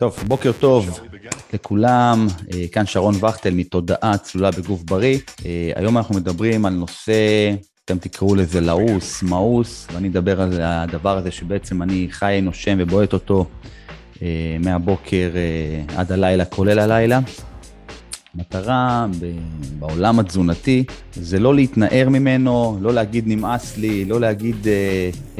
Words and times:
טוב, 0.00 0.16
בוקר 0.26 0.52
טוב 0.60 1.00
לכולם, 1.52 2.26
אה, 2.54 2.64
כאן 2.72 2.86
שרון 2.86 3.14
וכטל 3.14 3.54
מתודעה 3.54 4.18
צלולה 4.18 4.50
בגוף 4.50 4.82
בריא. 4.82 5.18
אה, 5.46 5.72
היום 5.74 5.96
אנחנו 5.96 6.14
מדברים 6.14 6.66
על 6.66 6.72
נושא, 6.72 7.54
אתם 7.84 7.98
תקראו 7.98 8.34
לזה 8.34 8.60
לעוס, 8.60 9.22
מאוס, 9.22 9.86
ואני 9.92 10.08
אדבר 10.08 10.40
על 10.40 10.60
הדבר 10.62 11.16
הזה 11.16 11.30
שבעצם 11.30 11.82
אני 11.82 12.06
חי, 12.10 12.40
נושם 12.42 12.76
ובועט 12.80 13.12
אותו 13.12 13.46
אה, 14.22 14.56
מהבוקר 14.60 15.30
עד 15.96 16.12
הלילה, 16.12 16.44
כולל 16.44 16.78
הלילה. 16.78 17.20
מטרה 18.34 19.06
בעולם 19.78 20.18
התזונתי 20.18 20.84
זה 21.12 21.38
לא 21.38 21.54
להתנער 21.54 22.08
ממנו, 22.08 22.78
לא 22.80 22.92
להגיד 22.92 23.24
נמאס 23.26 23.76
לי, 23.78 24.04
לא 24.04 24.20
להגיד 24.20 24.66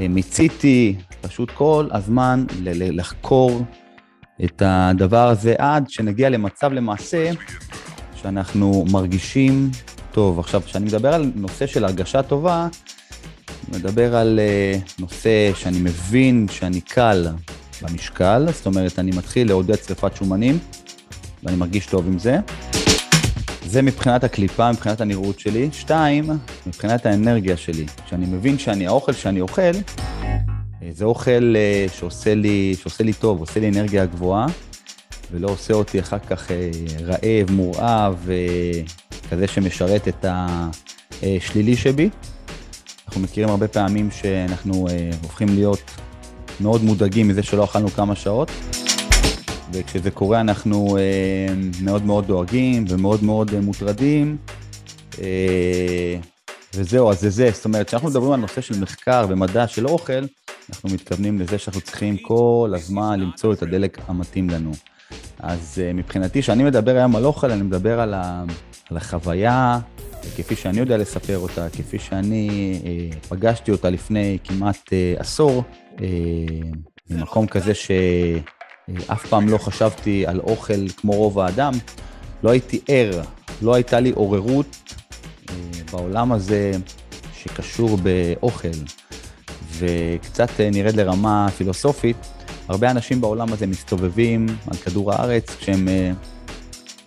מיציתי, 0.09 0.97
פשוט 1.21 1.51
כל 1.51 1.89
הזמן 1.93 2.45
לחקור 2.65 3.63
את 4.45 4.62
הדבר 4.66 5.29
הזה 5.29 5.55
עד 5.59 5.91
שנגיע 5.91 6.29
למצב 6.29 6.73
למעשה 6.73 7.30
שאנחנו 8.15 8.84
מרגישים 8.92 9.70
טוב. 10.12 10.38
עכשיו, 10.38 10.62
כשאני 10.66 10.84
מדבר 10.84 11.15
על 11.15 11.33
נושא 11.34 11.66
של 11.66 11.84
הרגשה 11.84 12.23
טובה, 12.23 12.69
מדבר 13.73 14.16
על 14.16 14.41
uh, 14.41 15.01
נושא 15.01 15.55
שאני 15.55 15.79
מבין 15.80 16.46
שאני 16.51 16.80
קל 16.80 17.27
במשקל, 17.82 18.46
זאת 18.52 18.66
אומרת, 18.66 18.98
אני 18.98 19.10
מתחיל 19.10 19.48
לעודד 19.48 19.77
שרפת 19.77 20.16
שומנים, 20.16 20.59
ואני 21.43 21.57
מרגיש 21.57 21.87
טוב 21.87 22.07
עם 22.07 22.18
זה. 22.18 22.38
זה 23.66 23.82
מבחינת 23.82 24.24
הקליפה, 24.24 24.73
מבחינת 24.73 25.01
הנראות 25.01 25.41
שלי. 25.41 25.68
שתיים, 25.73 26.30
מבחינת 26.66 27.07
האנרגיה 27.07 27.57
שלי. 27.57 27.87
כשאני 28.07 28.27
מבין 28.27 28.59
שאני, 28.59 28.87
האוכל 28.87 29.12
שאני 29.12 29.41
אוכל, 29.41 29.62
אה, 29.62 30.37
זה 30.92 31.05
אוכל 31.05 31.56
אה, 31.56 31.87
שעושה 31.98 32.34
לי, 32.34 32.74
שעושה 32.80 33.05
לי 33.05 33.12
טוב, 33.12 33.41
עושה 33.41 33.60
לי 33.60 33.68
אנרגיה 33.68 34.06
גבוהה, 34.06 34.46
ולא 35.32 35.48
עושה 35.48 35.74
אותי 35.74 36.01
אחר 36.01 36.18
כך 36.18 36.51
אה, 36.51 36.70
רעב, 37.02 37.51
מורעב, 37.51 38.28
כזה 39.30 39.46
שמשרת 39.46 40.09
את 40.09 40.24
השלילי 41.23 41.76
שבי. 41.76 42.10
אנחנו 43.07 43.20
מכירים 43.20 43.51
הרבה 43.51 43.68
פעמים 43.68 44.10
שאנחנו 44.10 44.87
הופכים 45.23 45.48
להיות 45.48 45.80
מאוד 46.60 46.85
מודאגים 46.85 47.29
מזה 47.29 47.42
שלא 47.42 47.65
אכלנו 47.65 47.88
כמה 47.88 48.15
שעות, 48.15 48.51
וכשזה 49.73 50.10
קורה 50.10 50.40
אנחנו 50.40 50.98
מאוד 51.82 52.04
מאוד 52.04 52.26
דואגים 52.26 52.85
ומאוד 52.88 53.24
מאוד 53.24 53.60
מוטרדים. 53.60 54.37
וזהו, 56.74 57.10
אז 57.10 57.20
זה 57.20 57.30
זה. 57.30 57.51
זאת 57.54 57.65
אומרת, 57.65 57.87
כשאנחנו 57.87 58.09
מדברים 58.09 58.32
על 58.32 58.40
נושא 58.40 58.60
של 58.60 58.80
מחקר 58.80 59.26
ומדע 59.29 59.66
של 59.68 59.87
אוכל, 59.87 60.24
אנחנו 60.71 60.91
מתכוונים 60.91 61.41
לזה 61.41 61.59
שאנחנו 61.59 61.80
צריכים 61.80 62.16
כל 62.16 62.73
הזמן 62.77 63.21
למצוא 63.21 63.52
את 63.52 63.63
הדלק 63.63 63.99
המתאים 64.06 64.50
לנו. 64.50 64.72
אז 65.38 65.78
uh, 65.78 65.97
מבחינתי, 65.97 66.43
כשאני 66.43 66.65
מדבר 66.65 66.97
היום 66.97 67.16
על 67.16 67.25
אוכל, 67.25 67.50
אני 67.50 67.62
מדבר 67.62 68.00
על, 68.00 68.15
ה, 68.15 68.44
על 68.91 68.97
החוויה, 68.97 69.78
כפי 70.37 70.56
שאני 70.56 70.78
יודע 70.78 70.97
לספר 70.97 71.38
אותה, 71.38 71.66
כפי 71.71 71.99
שאני 71.99 72.81
uh, 72.83 73.28
פגשתי 73.28 73.71
אותה 73.71 73.91
לפני 73.91 74.38
כמעט 74.44 74.88
uh, 74.88 75.21
עשור, 75.21 75.62
uh, 75.97 76.00
במקום 77.10 77.47
כזה 77.47 77.75
שאף 77.75 79.25
uh, 79.25 79.28
פעם 79.28 79.49
לא 79.49 79.59
חשבתי 79.59 80.27
על 80.27 80.41
אוכל 80.41 80.88
כמו 80.97 81.12
רוב 81.12 81.38
האדם, 81.38 81.72
לא 82.43 82.50
הייתי 82.50 82.81
ער, 82.88 83.22
לא 83.62 83.75
הייתה 83.75 84.00
לי 84.00 84.10
עוררות 84.10 84.77
uh, 84.87 85.50
בעולם 85.93 86.32
הזה 86.32 86.72
שקשור 87.32 87.99
באוכל. 88.03 88.69
וקצת 89.78 90.60
אה, 90.60 90.71
נרד 90.72 90.97
לרמה 90.97 91.47
פילוסופית, 91.56 92.16
הרבה 92.69 92.91
אנשים 92.91 93.21
בעולם 93.21 93.53
הזה 93.53 93.66
מסתובבים 93.66 94.47
על 94.66 94.76
כדור 94.76 95.12
הארץ 95.12 95.56
כשהם 95.56 95.88
אה, 95.88 96.10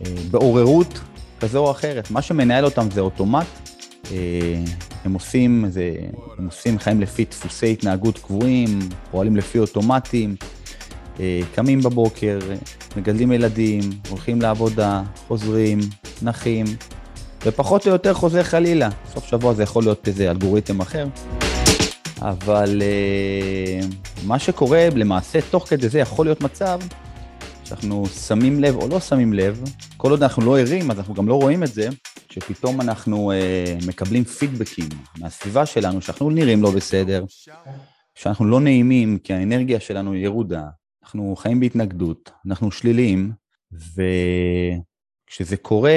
אה, 0.06 0.12
בעוררות 0.32 1.00
כזו 1.40 1.60
או 1.60 1.72
אחרת. 1.72 2.12
מה 2.12 2.22
שמנהל 2.22 2.66
אותם 2.66 2.92
זה 2.92 3.02
אוטומט, 3.02 3.46
הם 5.06 5.14
עושים, 5.14 5.66
זה, 5.70 5.92
הם 6.38 6.46
עושים 6.46 6.80
חיים 6.80 7.02
לפי 7.02 7.26
דפוסי 7.26 7.72
התנהגות 7.72 8.18
קבועים, 8.18 8.80
פועלים 9.12 9.36
לפי 9.36 9.60
אוטומטים, 9.60 10.36
קמים 11.56 11.82
בבוקר, 11.82 12.40
מגדלים 12.98 13.32
ילדים, 13.32 13.82
הולכים 14.10 14.42
לעבודה, 14.42 15.02
חוזרים, 15.28 15.80
נחים, 16.22 16.66
ופחות 17.46 17.88
או 17.88 17.92
יותר 17.92 18.14
חוזר 18.14 18.44
חלילה. 18.44 18.90
סוף 19.14 19.28
שבוע 19.28 19.54
זה 19.54 19.64
יכול 19.64 19.84
להיות 19.84 20.08
איזה 20.08 20.32
אלגוריתם 20.32 20.80
אחר. 20.80 21.08
אבל 22.22 22.82
uh, 22.82 24.26
מה 24.26 24.40
שקורה 24.40 24.88
למעשה 24.96 25.40
תוך 25.52 25.70
כדי 25.70 25.90
זה 25.90 26.00
יכול 26.00 26.26
להיות 26.26 26.42
מצב 26.42 26.80
שאנחנו 27.64 28.06
שמים 28.06 28.60
לב 28.60 28.76
או 28.76 28.88
לא 28.88 29.00
שמים 29.00 29.34
לב, 29.34 29.64
כל 29.98 30.12
עוד 30.12 30.24
אנחנו 30.24 30.46
לא 30.46 30.60
ערים 30.60 30.92
אז 30.92 31.00
אנחנו 31.00 31.14
גם 31.14 31.28
לא 31.28 31.36
רואים 31.36 31.64
את 31.64 31.74
זה, 31.74 31.90
שפתאום 32.30 32.82
אנחנו 32.82 33.32
uh, 33.32 33.88
מקבלים 33.88 34.24
פידבקים 34.24 34.90
מהסביבה 35.18 35.66
שלנו 35.66 36.02
שאנחנו 36.02 36.30
נראים 36.30 36.64
לא 36.64 36.72
בסדר, 36.72 37.26
שאנחנו 38.16 38.46
לא 38.46 38.60
נעימים 38.60 39.18
כי 39.24 39.34
האנרגיה 39.34 39.80
שלנו 39.80 40.14
היא 40.14 40.24
ירודה, 40.24 40.64
אנחנו 41.04 41.36
חיים 41.36 41.60
בהתנגדות, 41.60 42.32
אנחנו 42.48 42.72
שליליים, 42.72 43.32
וכשזה 43.72 45.58
קורה, 45.58 45.92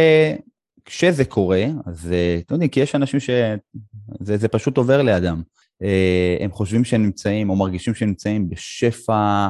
כשזה 0.85 1.25
קורה, 1.25 1.65
אז 1.87 2.12
אה, 2.12 2.39
אתם 2.45 2.55
יודעים, 2.55 2.71
כי 2.71 2.81
יש 2.81 2.95
אנשים 2.95 3.21
שזה 3.21 4.49
פשוט 4.49 4.77
עובר 4.77 5.03
לידם. 5.03 5.43
אה, 5.83 6.37
הם 6.41 6.53
חושבים 6.53 6.85
שהם 6.85 7.03
נמצאים 7.03 7.51
או 7.51 7.57
מרגישים 7.57 7.95
שהם 7.95 8.09
נמצאים 8.09 8.51
בשפע, 8.51 9.49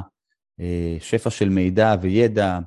אה, 0.61 0.97
שפע 1.01 1.31
של 1.31 1.49
מידע 1.49 1.95
וידע, 2.01 2.59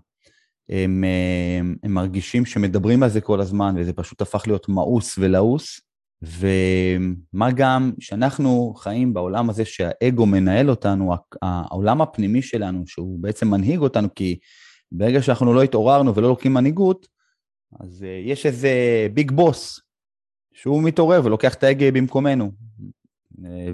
הם, 0.69 1.03
אה, 1.03 1.59
הם 1.83 1.93
מרגישים 1.93 2.45
שמדברים 2.45 3.03
על 3.03 3.09
זה 3.09 3.21
כל 3.21 3.41
הזמן 3.41 3.75
וזה 3.77 3.93
פשוט 3.93 4.21
הפך 4.21 4.47
להיות 4.47 4.69
מאוס 4.69 5.17
ולעוס, 5.17 5.81
ומה 6.21 7.51
גם 7.51 7.91
שאנחנו 7.99 8.73
חיים 8.77 9.13
בעולם 9.13 9.49
הזה 9.49 9.65
שהאגו 9.65 10.25
מנהל 10.25 10.69
אותנו, 10.69 11.13
העולם 11.41 12.01
הפנימי 12.01 12.41
שלנו, 12.41 12.83
שהוא 12.87 13.19
בעצם 13.19 13.47
מנהיג 13.47 13.79
אותנו, 13.79 14.07
כי 14.15 14.39
ברגע 14.91 15.21
שאנחנו 15.21 15.53
לא 15.53 15.63
התעוררנו 15.63 16.15
ולא 16.15 16.27
לוקחים 16.27 16.53
מנהיגות, 16.53 17.07
אז 17.79 18.05
יש 18.25 18.45
איזה 18.45 18.69
ביג 19.13 19.31
בוס 19.31 19.79
שהוא 20.53 20.83
מתעורר 20.83 21.21
ולוקח 21.23 21.53
את 21.53 21.63
ההגה 21.63 21.91
במקומנו. 21.91 22.51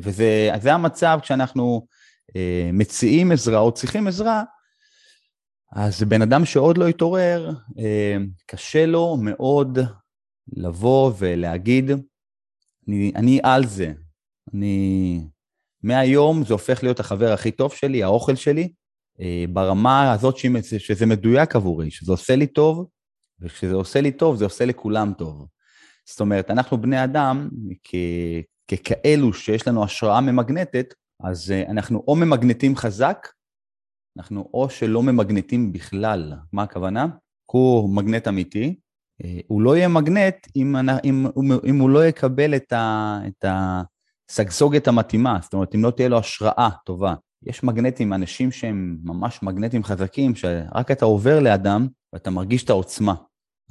וזה 0.02 0.74
המצב 0.74 1.20
כשאנחנו 1.22 1.88
אה, 2.36 2.70
מציעים 2.74 3.32
עזרה 3.32 3.60
או 3.60 3.72
צריכים 3.72 4.08
עזרה, 4.08 4.44
אז 5.72 6.04
בן 6.04 6.22
אדם 6.22 6.46
שעוד 6.46 6.78
לא 6.78 6.88
התעורר, 6.88 7.52
אה, 7.80 8.18
קשה 8.46 8.86
לו 8.86 9.18
מאוד 9.18 9.80
לבוא 10.54 11.12
ולהגיד, 11.18 11.92
אני, 12.88 13.12
אני 13.16 13.40
על 13.44 13.66
זה, 13.66 13.94
אני... 14.54 15.28
מהיום 15.84 16.46
זה 16.46 16.54
הופך 16.54 16.84
להיות 16.84 17.00
החבר 17.00 17.32
הכי 17.32 17.52
טוב 17.52 17.74
שלי, 17.74 18.04
האוכל 18.04 18.36
שלי, 18.36 18.74
אה, 19.22 19.46
ברמה 19.50 20.12
הזאת 20.12 20.36
שזה 20.78 21.06
מדויק 21.06 21.56
עבורי, 21.56 21.92
שזה 21.92 22.12
עושה 22.12 22.36
לי 22.36 22.48
טוב, 22.48 22.88
וכשזה 23.40 23.74
עושה 23.74 24.02
לי 24.02 24.12
טוב, 24.12 24.36
זה 24.36 24.44
עושה 24.46 24.66
לכולם 24.66 25.14
טוב. 25.18 25.48
זאת 26.06 26.20
אומרת, 26.20 26.52
אנחנו 26.52 26.82
בני 26.82 27.04
אדם, 27.04 27.50
ככאלו 28.78 29.34
שיש 29.34 29.68
לנו 29.68 29.84
השראה 29.84 30.22
ממגנטת, 30.22 30.94
אז 31.24 31.52
אה, 31.52 31.64
אנחנו 31.72 32.04
או 32.08 32.16
ממגנטים 32.16 32.76
חזק, 32.76 33.28
אנחנו 34.18 34.50
או 34.54 34.70
שלא 34.70 35.04
ממגנטים 35.04 35.74
בכלל. 35.74 36.34
מה 36.54 36.64
הכוונה? 36.64 37.08
קחו 37.48 37.90
מגנט 37.94 38.28
אמיתי, 38.28 38.76
אה, 39.24 39.40
הוא 39.48 39.62
לא 39.62 39.78
יהיה 39.78 39.88
מגנט 39.88 40.48
אם, 40.56 40.76
אם, 41.04 41.26
אם 41.70 41.80
הוא 41.80 41.90
לא 41.90 42.06
יקבל 42.06 42.56
את, 42.56 42.74
ה, 42.74 43.20
את 43.28 43.46
הסגסוגת 43.48 44.88
המתאימה, 44.88 45.40
זאת 45.42 45.54
אומרת, 45.54 45.76
אם 45.76 45.84
לא 45.84 45.92
תהיה 45.92 46.10
לו 46.10 46.18
השראה 46.18 46.70
טובה. 46.86 47.16
יש 47.46 47.64
מגנטים, 47.64 48.14
אנשים 48.14 48.52
שהם 48.52 48.98
ממש 49.04 49.44
מגנטים 49.44 49.84
חזקים, 49.84 50.36
שרק 50.36 50.92
אתה 50.92 51.06
עובר 51.06 51.40
לאדם 51.40 51.88
ואתה 52.14 52.30
מרגיש 52.30 52.64
את 52.64 52.70
העוצמה. 52.70 53.14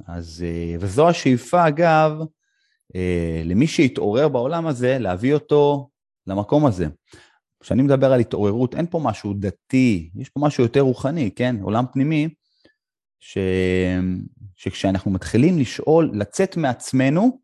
אז, 0.07 0.45
אה, 0.47 0.75
וזו 0.79 1.09
השאיפה, 1.09 1.67
אגב, 1.67 2.11
אה, 2.95 3.41
למי 3.45 3.67
שהתעורר 3.67 4.27
בעולם 4.27 4.67
הזה, 4.67 4.99
להביא 4.99 5.33
אותו 5.33 5.89
למקום 6.27 6.65
הזה. 6.65 6.87
כשאני 7.59 7.81
מדבר 7.81 8.13
על 8.13 8.19
התעוררות, 8.19 8.75
אין 8.75 8.85
פה 8.89 8.99
משהו 9.03 9.33
דתי, 9.33 10.09
יש 10.15 10.29
פה 10.29 10.39
משהו 10.43 10.63
יותר 10.63 10.81
רוחני, 10.81 11.31
כן? 11.35 11.55
עולם 11.61 11.85
פנימי, 11.93 12.29
ש... 13.19 13.37
שכשאנחנו 14.55 15.11
מתחילים 15.11 15.59
לשאול, 15.59 16.11
לצאת 16.13 16.57
מעצמנו 16.57 17.39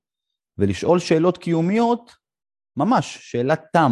ולשאול 0.58 1.00
שאלות 1.00 1.38
קיומיות, 1.38 2.16
ממש, 2.78 3.18
שאלת 3.22 3.62
תם. 3.74 3.92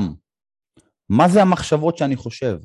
מה 1.10 1.30
זה 1.30 1.42
המחשבות 1.42 1.98
שאני 1.98 2.16
חושב, 2.16 2.58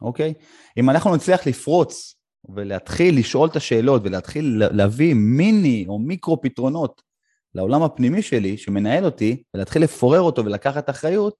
אוקיי? 0.00 0.34
אם 0.76 0.90
אנחנו 0.90 1.16
נצליח 1.16 1.46
לפרוץ 1.46 2.16
ולהתחיל 2.48 3.18
לשאול 3.18 3.48
את 3.48 3.56
השאלות 3.56 4.02
ולהתחיל 4.04 4.62
להביא 4.70 5.14
מיני 5.14 5.84
או 5.88 5.98
מיקרו 5.98 6.40
פתרונות 6.40 7.02
לעולם 7.56 7.82
הפנימי 7.82 8.22
שלי, 8.22 8.56
שמנהל 8.56 9.04
אותי, 9.04 9.42
ולהתחיל 9.54 9.82
לפורר 9.82 10.20
אותו 10.20 10.44
ולקחת 10.44 10.90
אחריות, 10.90 11.34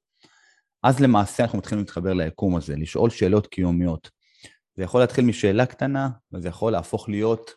אז 0.82 1.00
למעשה 1.00 1.42
אנחנו 1.42 1.58
מתחילים 1.58 1.84
להתחבר 1.84 2.12
ליקום 2.12 2.56
הזה, 2.56 2.76
לשאול 2.76 3.10
שאלות 3.10 3.46
קיומיות. 3.46 4.10
זה 4.76 4.82
יכול 4.82 5.00
להתחיל 5.00 5.24
משאלה 5.24 5.66
קטנה, 5.66 6.08
וזה 6.32 6.48
יכול 6.48 6.72
להפוך 6.72 7.08
להיות 7.08 7.50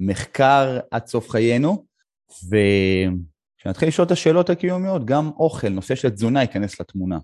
מחקר 0.00 0.78
עד 0.90 1.06
סוף 1.06 1.30
חיינו, 1.30 1.86
וכשנתחיל 2.28 3.88
לשאול 3.88 4.06
את 4.06 4.10
השאלות 4.10 4.50
הקיומיות, 4.50 5.04
גם 5.04 5.30
אוכל, 5.38 5.68
נושא 5.68 5.94
של 5.94 6.10
תזונה 6.10 6.40
ייכנס 6.40 6.80
לתמונה. 6.80 7.18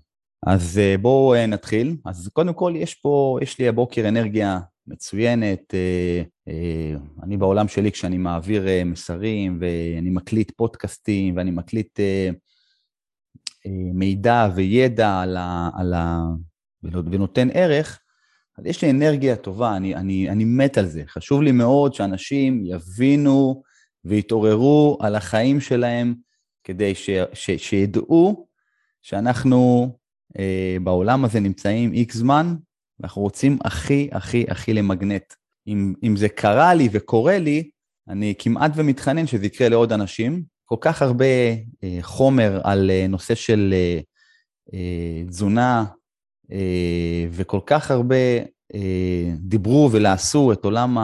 אז 0.47 0.77
אה, 0.77 0.95
בואו 0.97 1.33
אה, 1.33 1.45
נתחיל. 1.45 1.97
אז 2.05 2.29
קודם 2.33 2.53
כל, 2.53 2.73
יש 2.75 2.95
פה, 2.95 3.39
יש 3.41 3.59
לי 3.59 3.67
הבוקר 3.67 4.07
אנרגיה 4.07 4.59
מצוינת. 4.87 5.73
אה, 6.47 6.93
אני 7.23 7.37
בעולם 7.37 7.67
שלי, 7.67 7.91
כשאני 7.91 8.17
מעביר 8.17 8.65
מסרים, 8.85 9.57
ואני 9.61 10.09
מקליט 10.09 10.51
פודקאסטים, 10.51 11.37
ואני 11.37 11.51
מקליט 11.51 11.99
מידע 13.93 14.47
וידע 14.55 15.19
על 15.19 15.37
ה... 15.37 15.69
על 15.75 15.93
ה 15.93 16.19
ונותן 16.83 17.47
ערך, 17.53 17.99
אז 18.57 18.65
יש 18.65 18.83
לי 18.83 18.91
אנרגיה 18.91 19.35
טובה, 19.35 19.75
אני, 19.75 19.95
אני, 19.95 20.29
אני 20.29 20.45
מת 20.45 20.77
על 20.77 20.85
זה. 20.85 21.03
חשוב 21.07 21.41
לי 21.41 21.51
מאוד 21.51 21.93
שאנשים 21.93 22.63
יבינו 22.65 23.63
ויתעוררו 24.05 24.97
על 25.01 25.15
החיים 25.15 25.59
שלהם, 25.61 26.15
כדי 26.63 26.95
ש, 26.95 27.09
ש, 27.33 27.51
שידעו 27.51 28.47
שאנחנו 29.01 29.91
אה, 30.39 30.77
בעולם 30.83 31.25
הזה 31.25 31.39
נמצאים 31.39 31.93
איקס 31.93 32.15
זמן, 32.15 32.55
ואנחנו 33.03 33.21
רוצים 33.21 33.57
הכי 33.63 34.09
הכי 34.11 34.45
הכי 34.49 34.73
למגנט. 34.73 35.33
אם, 35.67 35.93
אם 36.03 36.15
זה 36.15 36.29
קרה 36.29 36.73
לי 36.73 36.89
וקורה 36.91 37.37
לי, 37.37 37.69
אני 38.09 38.33
כמעט 38.39 38.71
ומתחנן 38.75 39.27
שזה 39.27 39.45
יקרה 39.45 39.69
לעוד 39.69 39.93
אנשים. 39.93 40.43
כל 40.65 40.75
כך 40.81 41.01
הרבה 41.01 41.25
אה, 41.83 41.97
חומר 42.01 42.61
על 42.63 42.91
אה, 42.91 43.05
נושא 43.09 43.35
של 43.35 43.73
אה, 43.73 43.99
אה, 44.73 45.23
תזונה, 45.27 45.85
אה, 46.51 47.25
וכל 47.31 47.59
כך 47.65 47.91
הרבה 47.91 48.15
אה, 48.75 49.31
דיברו 49.37 49.89
ולעשו 49.91 50.51
את 50.51 50.65
עולם 50.65 50.97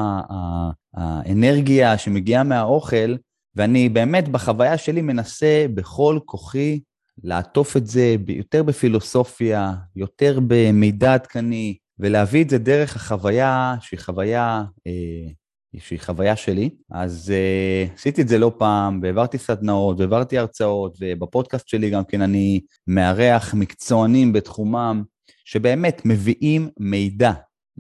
האנרגיה 0.94 1.98
שמגיעה 1.98 2.44
מהאוכל, 2.44 3.16
ואני 3.56 3.90
באמת 3.90 4.28
בחוויה 4.28 4.78
שלי 4.78 5.02
מנסה 5.02 5.66
בכל 5.74 6.20
כוחי 6.26 6.80
לעטוף 7.24 7.78
את 7.78 7.88
זה 7.88 8.16
יותר 8.28 8.64
בפילוסופיה, 8.64 9.74
יותר 9.96 10.40
במידע 10.48 11.14
עדכני, 11.14 11.78
ולהביא 12.00 12.44
את 12.44 12.50
זה 12.50 12.58
דרך 12.58 12.96
החוויה 12.96 13.76
שהיא 13.82 14.00
חוויה, 14.00 14.64
אה, 14.88 15.32
שהיא 15.80 16.00
חוויה 16.00 16.36
שלי. 16.36 16.70
אז 16.92 17.34
אה, 17.36 17.94
עשיתי 17.96 18.22
את 18.22 18.28
זה 18.28 18.38
לא 18.38 18.52
פעם, 18.58 19.00
והעברתי 19.04 19.38
סדנאות, 19.38 20.00
והעברתי 20.00 20.38
הרצאות, 20.38 20.98
ובפודקאסט 21.00 21.68
שלי 21.68 21.90
גם 21.90 22.04
כן 22.04 22.22
אני 22.22 22.62
מארח 22.88 23.54
מקצוענים 23.54 24.34
בתחומם, 24.34 25.04
שבאמת 25.46 26.02
מביאים 26.06 26.70
מידע, 26.80 27.32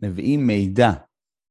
מביאים 0.04 0.48
מידע 0.48 0.92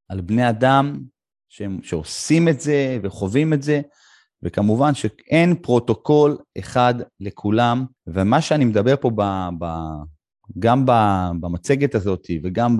על 0.08 0.20
בני 0.20 0.48
אדם 0.48 1.00
שהם, 1.48 1.78
שעושים 1.82 2.48
את 2.48 2.60
זה 2.60 2.98
וחווים 3.02 3.52
את 3.52 3.62
זה, 3.62 3.80
וכמובן 4.42 4.94
שאין 4.94 5.54
פרוטוקול 5.54 6.38
אחד 6.58 6.94
לכולם, 7.20 7.84
ומה 8.06 8.40
שאני 8.40 8.64
מדבר 8.64 8.96
פה 8.96 9.10
ב, 9.16 9.48
ב, 9.58 9.66
גם 10.58 10.86
במצגת 11.40 11.94
הזאת 11.94 12.26
וגם 12.44 12.76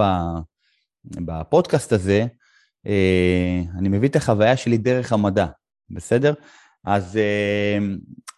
בפודקאסט 1.05 1.93
הזה, 1.93 2.27
אה, 2.87 3.63
אני 3.79 3.89
מביא 3.89 4.09
את 4.09 4.17
החוויה 4.17 4.57
שלי 4.57 4.79
דרך 4.79 5.13
המדע, 5.13 5.47
בסדר? 5.91 6.35
אז, 6.85 7.17
אה, 7.17 7.79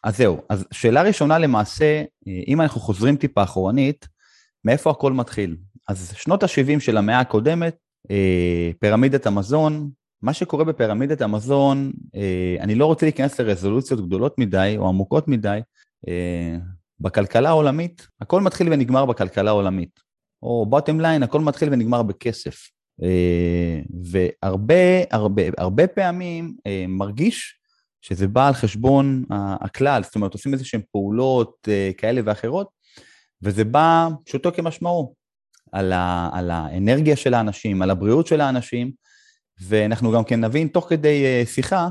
אז 0.05 0.17
זהו, 0.17 0.41
אז 0.49 0.67
שאלה 0.73 1.03
ראשונה 1.03 1.39
למעשה, 1.39 2.03
אה, 2.29 2.41
אם 2.49 2.61
אנחנו 2.61 2.81
חוזרים 2.81 3.17
טיפה 3.17 3.43
אחורנית, 3.43 4.09
מאיפה 4.65 4.91
הכל 4.91 5.13
מתחיל? 5.13 5.57
אז 5.89 6.13
שנות 6.17 6.43
ה-70 6.43 6.81
של 6.81 6.97
המאה 6.97 7.21
הקודמת, 7.21 7.77
פירמידת 8.81 9.27
המזון, 9.27 9.91
מה 10.23 10.33
שקורה 10.33 10.65
בפירמידת 10.65 11.21
המזון, 11.21 11.93
אני 12.61 12.75
לא 12.75 12.87
רוצה 12.87 13.07
להיכנס 13.07 13.41
לרזולוציות 13.41 14.07
גדולות 14.07 14.39
מדי 14.39 14.75
או 14.79 14.89
עמוקות 14.89 15.29
מדי, 15.29 15.61
בכלכלה 17.01 17.49
העולמית, 17.49 18.07
הכל 18.21 18.41
מתחיל 18.41 18.73
ונגמר 18.73 19.07
בכלכלה 19.07 19.51
העולמית. 19.51 20.01
או 20.43 20.67
bottom 20.73 21.01
line, 21.03 21.25
הכל 21.25 21.41
מתחיל 21.41 21.69
ונגמר 21.73 22.03
בכסף. 22.03 22.57
והרבה, 24.03 24.75
הרבה, 25.11 25.43
הרבה 25.59 25.87
פעמים 25.87 26.57
מרגיש 26.89 27.57
שזה 28.03 28.29
בא 28.29 28.49
על 28.49 28.55
חשבון 28.55 29.25
הכלל, 29.61 30.03
זאת 30.03 30.15
אומרת, 30.15 30.33
עושים 30.33 30.53
איזה 30.53 30.65
שהן 30.65 30.81
פעולות 30.93 31.69
כאלה 31.97 32.21
ואחרות, 32.25 32.69
וזה 33.43 33.65
בא 33.65 34.09
פשוטו 34.25 34.53
כמשמעו, 34.53 35.15
על, 35.73 35.93
ה, 35.93 36.31
על 36.33 36.51
האנרגיה 36.51 37.17
של 37.17 37.35
האנשים, 37.35 37.83
על 37.83 37.91
הבריאות 37.91 38.27
של 38.27 38.41
האנשים, 38.41 38.93
ואנחנו 39.61 40.13
גם 40.13 40.25
כן 40.25 40.45
נבין 40.45 40.69
תוך 40.69 40.89
כדי 40.89 41.47
שיחה 41.47 41.89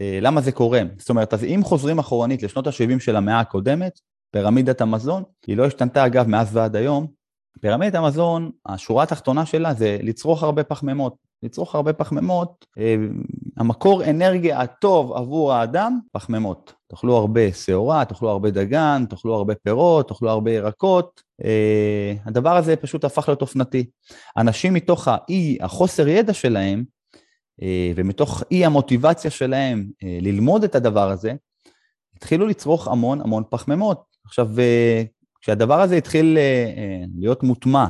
למה 0.00 0.40
זה 0.40 0.52
קורה. 0.52 0.82
זאת 0.98 1.10
אומרת, 1.10 1.34
אז 1.34 1.44
אם 1.44 1.60
חוזרים 1.64 1.98
אחורנית 1.98 2.42
לשנות 2.42 2.66
ה-70 2.66 3.00
של 3.00 3.16
המאה 3.16 3.40
הקודמת, 3.40 4.00
פירמידת 4.36 4.80
המזון, 4.80 5.22
היא 5.46 5.56
לא 5.56 5.66
השתנתה 5.66 6.06
אגב 6.06 6.28
מאז 6.28 6.56
ועד 6.56 6.76
היום. 6.76 7.06
פירמידת 7.60 7.94
המזון, 7.94 8.50
השורה 8.66 9.02
התחתונה 9.02 9.46
שלה 9.46 9.74
זה 9.74 9.98
לצרוך 10.02 10.42
הרבה 10.42 10.64
פחמימות. 10.64 11.14
לצרוך 11.42 11.74
הרבה 11.74 11.92
פחמימות, 11.92 12.66
אה, 12.78 12.96
המקור 13.56 14.04
אנרגיה 14.04 14.60
הטוב 14.60 15.12
עבור 15.12 15.52
האדם, 15.52 15.98
פחמימות. 16.12 16.72
תאכלו 16.88 17.16
הרבה 17.16 17.52
שעורה, 17.52 18.04
תאכלו 18.04 18.30
הרבה 18.30 18.50
דגן, 18.50 19.04
תאכלו 19.10 19.34
הרבה 19.34 19.54
פירות, 19.54 20.08
תאכלו 20.08 20.30
הרבה 20.30 20.50
ירקות. 20.50 21.20
אה, 21.44 22.14
הדבר 22.24 22.56
הזה 22.56 22.76
פשוט 22.76 23.04
הפך 23.04 23.28
להיות 23.28 23.42
אופנתי. 23.42 23.86
אנשים 24.36 24.74
מתוך 24.74 25.08
האי, 25.08 25.58
החוסר 25.60 26.08
ידע 26.08 26.32
שלהם, 26.32 26.84
אה, 27.62 27.92
ומתוך 27.96 28.42
אי 28.50 28.64
המוטיבציה 28.64 29.30
שלהם 29.30 29.86
ללמוד 30.02 30.64
את 30.64 30.74
הדבר 30.74 31.10
הזה, 31.10 31.32
התחילו 32.16 32.46
לצרוך 32.46 32.88
המון 32.88 33.20
המון 33.20 33.42
פחמימות. 33.50 34.15
עכשיו, 34.26 34.48
כשהדבר 35.40 35.80
הזה 35.80 35.96
התחיל 35.96 36.38
להיות 37.18 37.42
מוטמע 37.42 37.86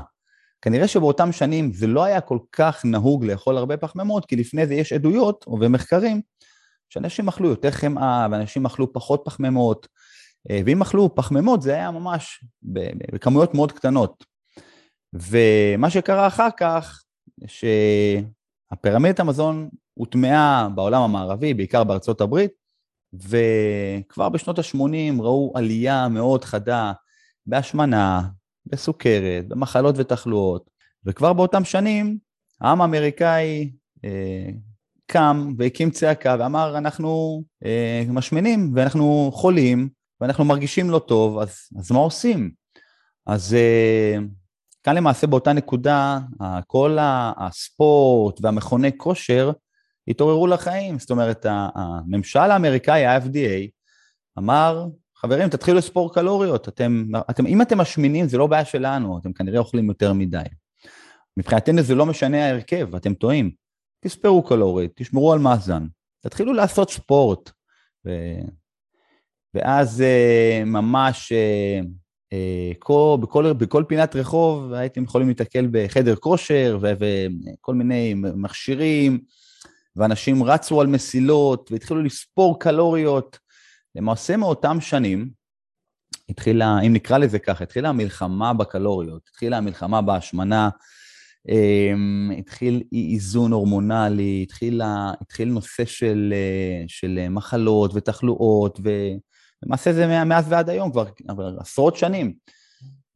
כנראה 0.62 0.88
שבאותם 0.88 1.32
שנים 1.32 1.72
זה 1.72 1.86
לא 1.86 2.04
היה 2.04 2.20
כל 2.20 2.38
כך 2.52 2.84
נהוג 2.84 3.24
לאכול 3.24 3.56
הרבה 3.56 3.76
פחמימות, 3.76 4.26
כי 4.26 4.36
לפני 4.36 4.66
זה 4.66 4.74
יש 4.74 4.92
עדויות 4.92 5.44
ומחקרים 5.48 6.20
שאנשים 6.90 7.28
אכלו 7.28 7.48
יותר 7.48 7.70
חמאה 7.70 8.26
ואנשים 8.30 8.66
אכלו 8.66 8.92
פחות 8.92 9.22
פחמימות, 9.24 9.88
אה, 10.50 10.60
ואם 10.66 10.82
אכלו 10.82 11.14
פחמימות 11.14 11.62
זה 11.62 11.74
היה 11.74 11.90
ממש 11.90 12.44
בכמויות 13.12 13.54
מאוד 13.54 13.72
קטנות. 13.72 14.24
ומה 15.12 15.90
שקרה 15.90 16.26
אחר 16.26 16.48
כך, 16.56 17.02
שהפירמידת 17.46 19.20
המזון 19.20 19.68
הוטמעה 19.94 20.68
בעולם 20.74 21.02
המערבי, 21.02 21.54
בעיקר 21.54 21.84
בארצות 21.84 22.20
הברית, 22.20 22.50
וכבר 23.22 24.28
בשנות 24.28 24.58
ה-80 24.58 25.22
ראו 25.22 25.52
עלייה 25.54 26.08
מאוד 26.08 26.44
חדה 26.44 26.92
בהשמנה, 27.46 28.22
בסוכרת, 28.66 29.48
במחלות 29.48 29.94
ותחלואות, 29.98 30.70
וכבר 31.04 31.32
באותם 31.32 31.64
שנים 31.64 32.18
העם 32.60 32.80
האמריקאי 32.80 33.70
אה, 34.04 34.50
קם 35.06 35.54
והקים 35.58 35.90
צעקה 35.90 36.36
ואמר, 36.38 36.78
אנחנו 36.78 37.42
אה, 37.64 38.04
משמינים 38.08 38.72
ואנחנו 38.74 39.30
חולים 39.34 39.88
ואנחנו 40.20 40.44
מרגישים 40.44 40.90
לא 40.90 40.98
טוב, 40.98 41.38
אז, 41.38 41.58
אז 41.78 41.90
מה 41.90 41.98
עושים? 41.98 42.50
אז 43.26 43.54
אה, 43.54 44.18
כאן 44.82 44.96
למעשה 44.96 45.26
באותה 45.26 45.52
נקודה, 45.52 46.18
כל 46.66 46.98
הספורט 47.00 48.38
והמכוני 48.42 48.98
כושר 48.98 49.52
התעוררו 50.08 50.46
לחיים, 50.46 50.98
זאת 50.98 51.10
אומרת, 51.10 51.46
הממשל 51.48 52.38
האמריקאי, 52.38 53.06
ה-FDA, 53.06 53.70
אמר, 54.38 54.86
חברים, 55.16 55.48
תתחילו 55.48 55.78
לספור 55.78 56.14
קלוריות. 56.14 56.68
אתם, 56.68 57.04
אתם, 57.30 57.46
אם 57.46 57.62
אתם 57.62 57.78
משמינים, 57.78 58.28
זה 58.28 58.38
לא 58.38 58.46
בעיה 58.46 58.64
שלנו, 58.64 59.18
אתם 59.18 59.32
כנראה 59.32 59.58
אוכלים 59.58 59.88
יותר 59.88 60.12
מדי. 60.12 60.42
מבחינתנו 61.36 61.82
זה 61.82 61.94
לא 61.94 62.06
משנה 62.06 62.46
ההרכב, 62.46 62.94
אתם 62.94 63.14
טועים. 63.14 63.50
תספרו 64.00 64.42
קלוריות, 64.42 64.90
תשמרו 64.94 65.32
על 65.32 65.38
מאזן, 65.38 65.86
תתחילו 66.20 66.52
לעשות 66.52 66.90
ספורט. 66.90 67.50
ו... 68.06 68.10
ואז 69.54 70.00
uh, 70.02 70.64
ממש 70.64 71.32
uh, 71.32 71.86
uh, 72.32 72.76
כל, 72.78 73.16
בכל, 73.20 73.52
בכל 73.52 73.84
פינת 73.88 74.16
רחוב 74.16 74.72
הייתם 74.72 75.02
יכולים 75.02 75.28
להתקל 75.28 75.68
בחדר 75.70 76.16
כושר 76.16 76.78
וכל 76.80 77.74
מיני 77.74 78.14
מכשירים, 78.14 79.20
ואנשים 79.96 80.44
רצו 80.44 80.80
על 80.80 80.86
מסילות 80.86 81.72
והתחילו 81.72 82.02
לספור 82.02 82.60
קלוריות. 82.60 83.38
למעשה 83.94 84.36
מאותם 84.36 84.80
שנים, 84.80 85.30
התחילה, 86.28 86.80
אם 86.80 86.92
נקרא 86.92 87.18
לזה 87.18 87.38
ככה, 87.38 87.64
התחילה 87.64 87.88
המלחמה 87.88 88.54
בקלוריות, 88.54 89.22
התחילה 89.30 89.56
המלחמה 89.56 90.02
בהשמנה, 90.02 90.68
אמ, 91.48 92.30
התחיל 92.38 92.82
אי 92.92 93.14
איזון 93.14 93.52
הורמונלי, 93.52 94.40
התחיל, 94.42 94.80
התחיל 95.20 95.48
נושא 95.48 95.84
של, 95.84 96.34
של 96.86 97.28
מחלות 97.28 97.90
ותחלואות, 97.94 98.80
ולמעשה 98.82 99.92
זה 99.92 100.24
מאז 100.24 100.44
ועד 100.48 100.70
היום, 100.70 100.90
כבר 100.90 101.06
עשרות 101.58 101.96
שנים. 101.96 102.34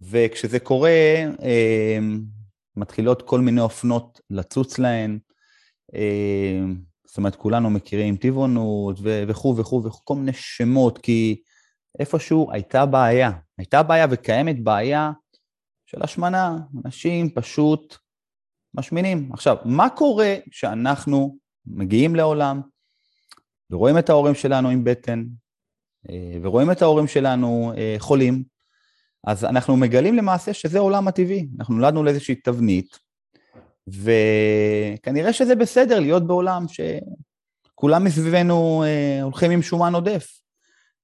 וכשזה 0.01 0.59
קורה, 0.59 1.25
אמ, 1.43 2.21
מתחילות 2.77 3.23
כל 3.23 3.41
מיני 3.41 3.61
אופנות 3.61 4.21
לצוץ 4.31 4.79
להן. 4.79 5.19
אה, 5.95 6.61
זאת 7.07 7.19
אומרת, 7.19 7.37
כולנו 7.37 7.71
מכירים 7.71 8.17
טבעונות 8.17 8.97
וכו' 9.03 9.57
וכו' 9.57 9.85
וכו', 9.85 10.05
כל 10.05 10.15
מיני 10.15 10.33
שמות, 10.33 10.99
כי 10.99 11.43
איפשהו 11.99 12.53
הייתה 12.53 12.87
בעיה. 12.87 13.31
הייתה 13.59 13.83
בעיה 13.83 14.07
וקיימת 14.11 14.65
בעיה 14.65 15.13
של 15.87 16.03
השמנה. 16.03 16.59
אנשים 16.85 17.31
פשוט 17.31 17.97
משמינים. 18.75 19.31
עכשיו, 19.33 19.57
מה 19.65 19.89
קורה 19.89 20.35
כשאנחנו 20.51 21.37
מגיעים 21.67 22.17
לעולם 22.17 22.61
ורואים 23.71 23.99
את 23.99 24.11
ההורים 24.11 24.35
שלנו 24.35 24.69
עם 24.69 24.85
בטן, 24.85 25.25
אה, 26.11 26.39
ורואים 26.43 26.71
את 26.71 26.83
ההורים 26.83 27.07
שלנו 27.07 27.73
אה, 27.77 27.97
חולים, 27.99 28.45
אז 29.27 29.45
אנחנו 29.45 29.77
מגלים 29.77 30.15
למעשה 30.15 30.55
שזה 30.55 30.79
עולם 30.79 31.09
הטבעי. 31.09 31.49
אנחנו 31.59 31.75
נולדנו 31.75 32.05
לאיזושהי 32.05 32.35
תבנית, 32.35 32.99
וכנראה 33.89 35.33
שזה 35.33 35.55
בסדר 35.55 36.01
להיות 36.01 36.27
בעולם 36.27 36.65
שכולם 36.69 38.05
מסביבנו 38.05 38.85
אה, 38.85 39.23
הולכים 39.23 39.51
עם 39.51 39.63
שומן 39.63 39.95
עודף. 39.95 40.41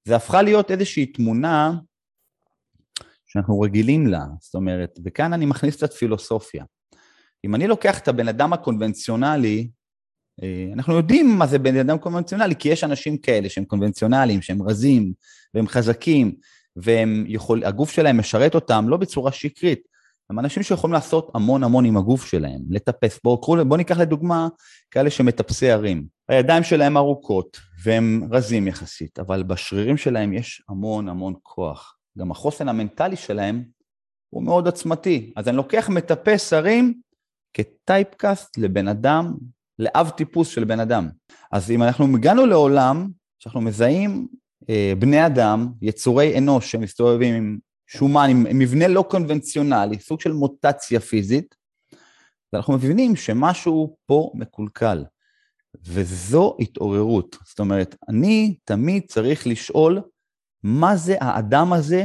זה 0.04 0.16
הפכה 0.16 0.42
להיות 0.42 0.70
איזושהי 0.70 1.06
תמונה 1.06 1.72
שאנחנו 3.26 3.60
רגילים 3.60 4.06
לה, 4.06 4.24
זאת 4.40 4.54
אומרת, 4.54 4.98
וכאן 5.04 5.32
אני 5.32 5.46
מכניס 5.46 5.76
קצת 5.76 5.92
פילוסופיה. 5.92 6.64
אם 7.44 7.54
אני 7.54 7.66
לוקח 7.66 7.98
את 7.98 8.08
הבן 8.08 8.28
אדם 8.28 8.52
הקונבנציונלי, 8.52 9.68
אה, 10.42 10.70
אנחנו 10.72 10.96
יודעים 10.96 11.38
מה 11.38 11.46
זה 11.46 11.58
בן 11.58 11.76
אדם 11.76 11.98
קונבנציונלי, 11.98 12.56
כי 12.56 12.68
יש 12.68 12.84
אנשים 12.84 13.18
כאלה 13.18 13.48
שהם 13.48 13.64
קונבנציונליים, 13.64 14.42
שהם 14.42 14.62
רזים, 14.62 15.12
והם 15.54 15.68
חזקים, 15.68 16.34
והגוף 16.76 17.90
שלהם 17.90 18.18
משרת 18.18 18.54
אותם 18.54 18.88
לא 18.88 18.96
בצורה 18.96 19.32
שקרית, 19.32 19.80
הם 20.30 20.38
אנשים 20.38 20.62
שיכולים 20.62 20.94
לעשות 20.94 21.30
המון 21.34 21.64
המון 21.64 21.84
עם 21.84 21.96
הגוף 21.96 22.24
שלהם, 22.24 22.60
לטפס. 22.70 23.20
בואו 23.24 23.64
בוא 23.64 23.76
ניקח 23.76 23.98
לדוגמה 23.98 24.48
כאלה 24.90 25.10
שמטפסי 25.10 25.70
הרים. 25.70 26.06
הידיים 26.28 26.62
שלהם 26.62 26.96
ארוכות 26.96 27.60
והם 27.82 28.28
רזים 28.30 28.68
יחסית, 28.68 29.18
אבל 29.18 29.42
בשרירים 29.42 29.96
שלהם 29.96 30.32
יש 30.32 30.62
המון 30.68 31.08
המון 31.08 31.34
כוח. 31.42 31.96
גם 32.18 32.30
החוסן 32.30 32.68
המנטלי 32.68 33.16
שלהם 33.16 33.64
הוא 34.30 34.42
מאוד 34.42 34.68
עצמתי. 34.68 35.32
אז 35.36 35.48
אני 35.48 35.56
לוקח 35.56 35.88
מטפס 35.88 36.52
הרים 36.52 36.94
כטייפקאסט 37.54 38.58
לבן 38.58 38.88
אדם, 38.88 39.34
לאב 39.78 40.08
טיפוס 40.08 40.48
של 40.48 40.64
בן 40.64 40.80
אדם. 40.80 41.08
אז 41.52 41.70
אם 41.70 41.82
אנחנו 41.82 42.16
הגענו 42.16 42.46
לעולם 42.46 43.08
שאנחנו 43.38 43.60
מזהים 43.60 44.26
אה, 44.70 44.92
בני 44.98 45.26
אדם, 45.26 45.72
יצורי 45.82 46.38
אנוש 46.38 46.72
שמסתובבים 46.72 47.34
עם 47.34 47.58
שומן, 47.86 48.30
עם 48.30 48.46
מבנה 48.58 48.88
לא 48.88 49.04
קונבנציונלי, 49.10 49.98
סוג 49.98 50.20
של 50.20 50.32
מוטציה 50.32 51.00
פיזית, 51.00 51.54
ואנחנו 52.52 52.74
מבינים 52.74 53.16
שמשהו 53.16 53.96
פה 54.06 54.30
מקולקל, 54.34 55.04
וזו 55.84 56.56
התעוררות. 56.60 57.36
זאת 57.44 57.60
אומרת, 57.60 57.96
אני 58.08 58.56
תמיד 58.64 59.02
צריך 59.08 59.46
לשאול 59.46 60.00
מה 60.62 60.96
זה 60.96 61.16
האדם 61.20 61.72
הזה 61.72 62.04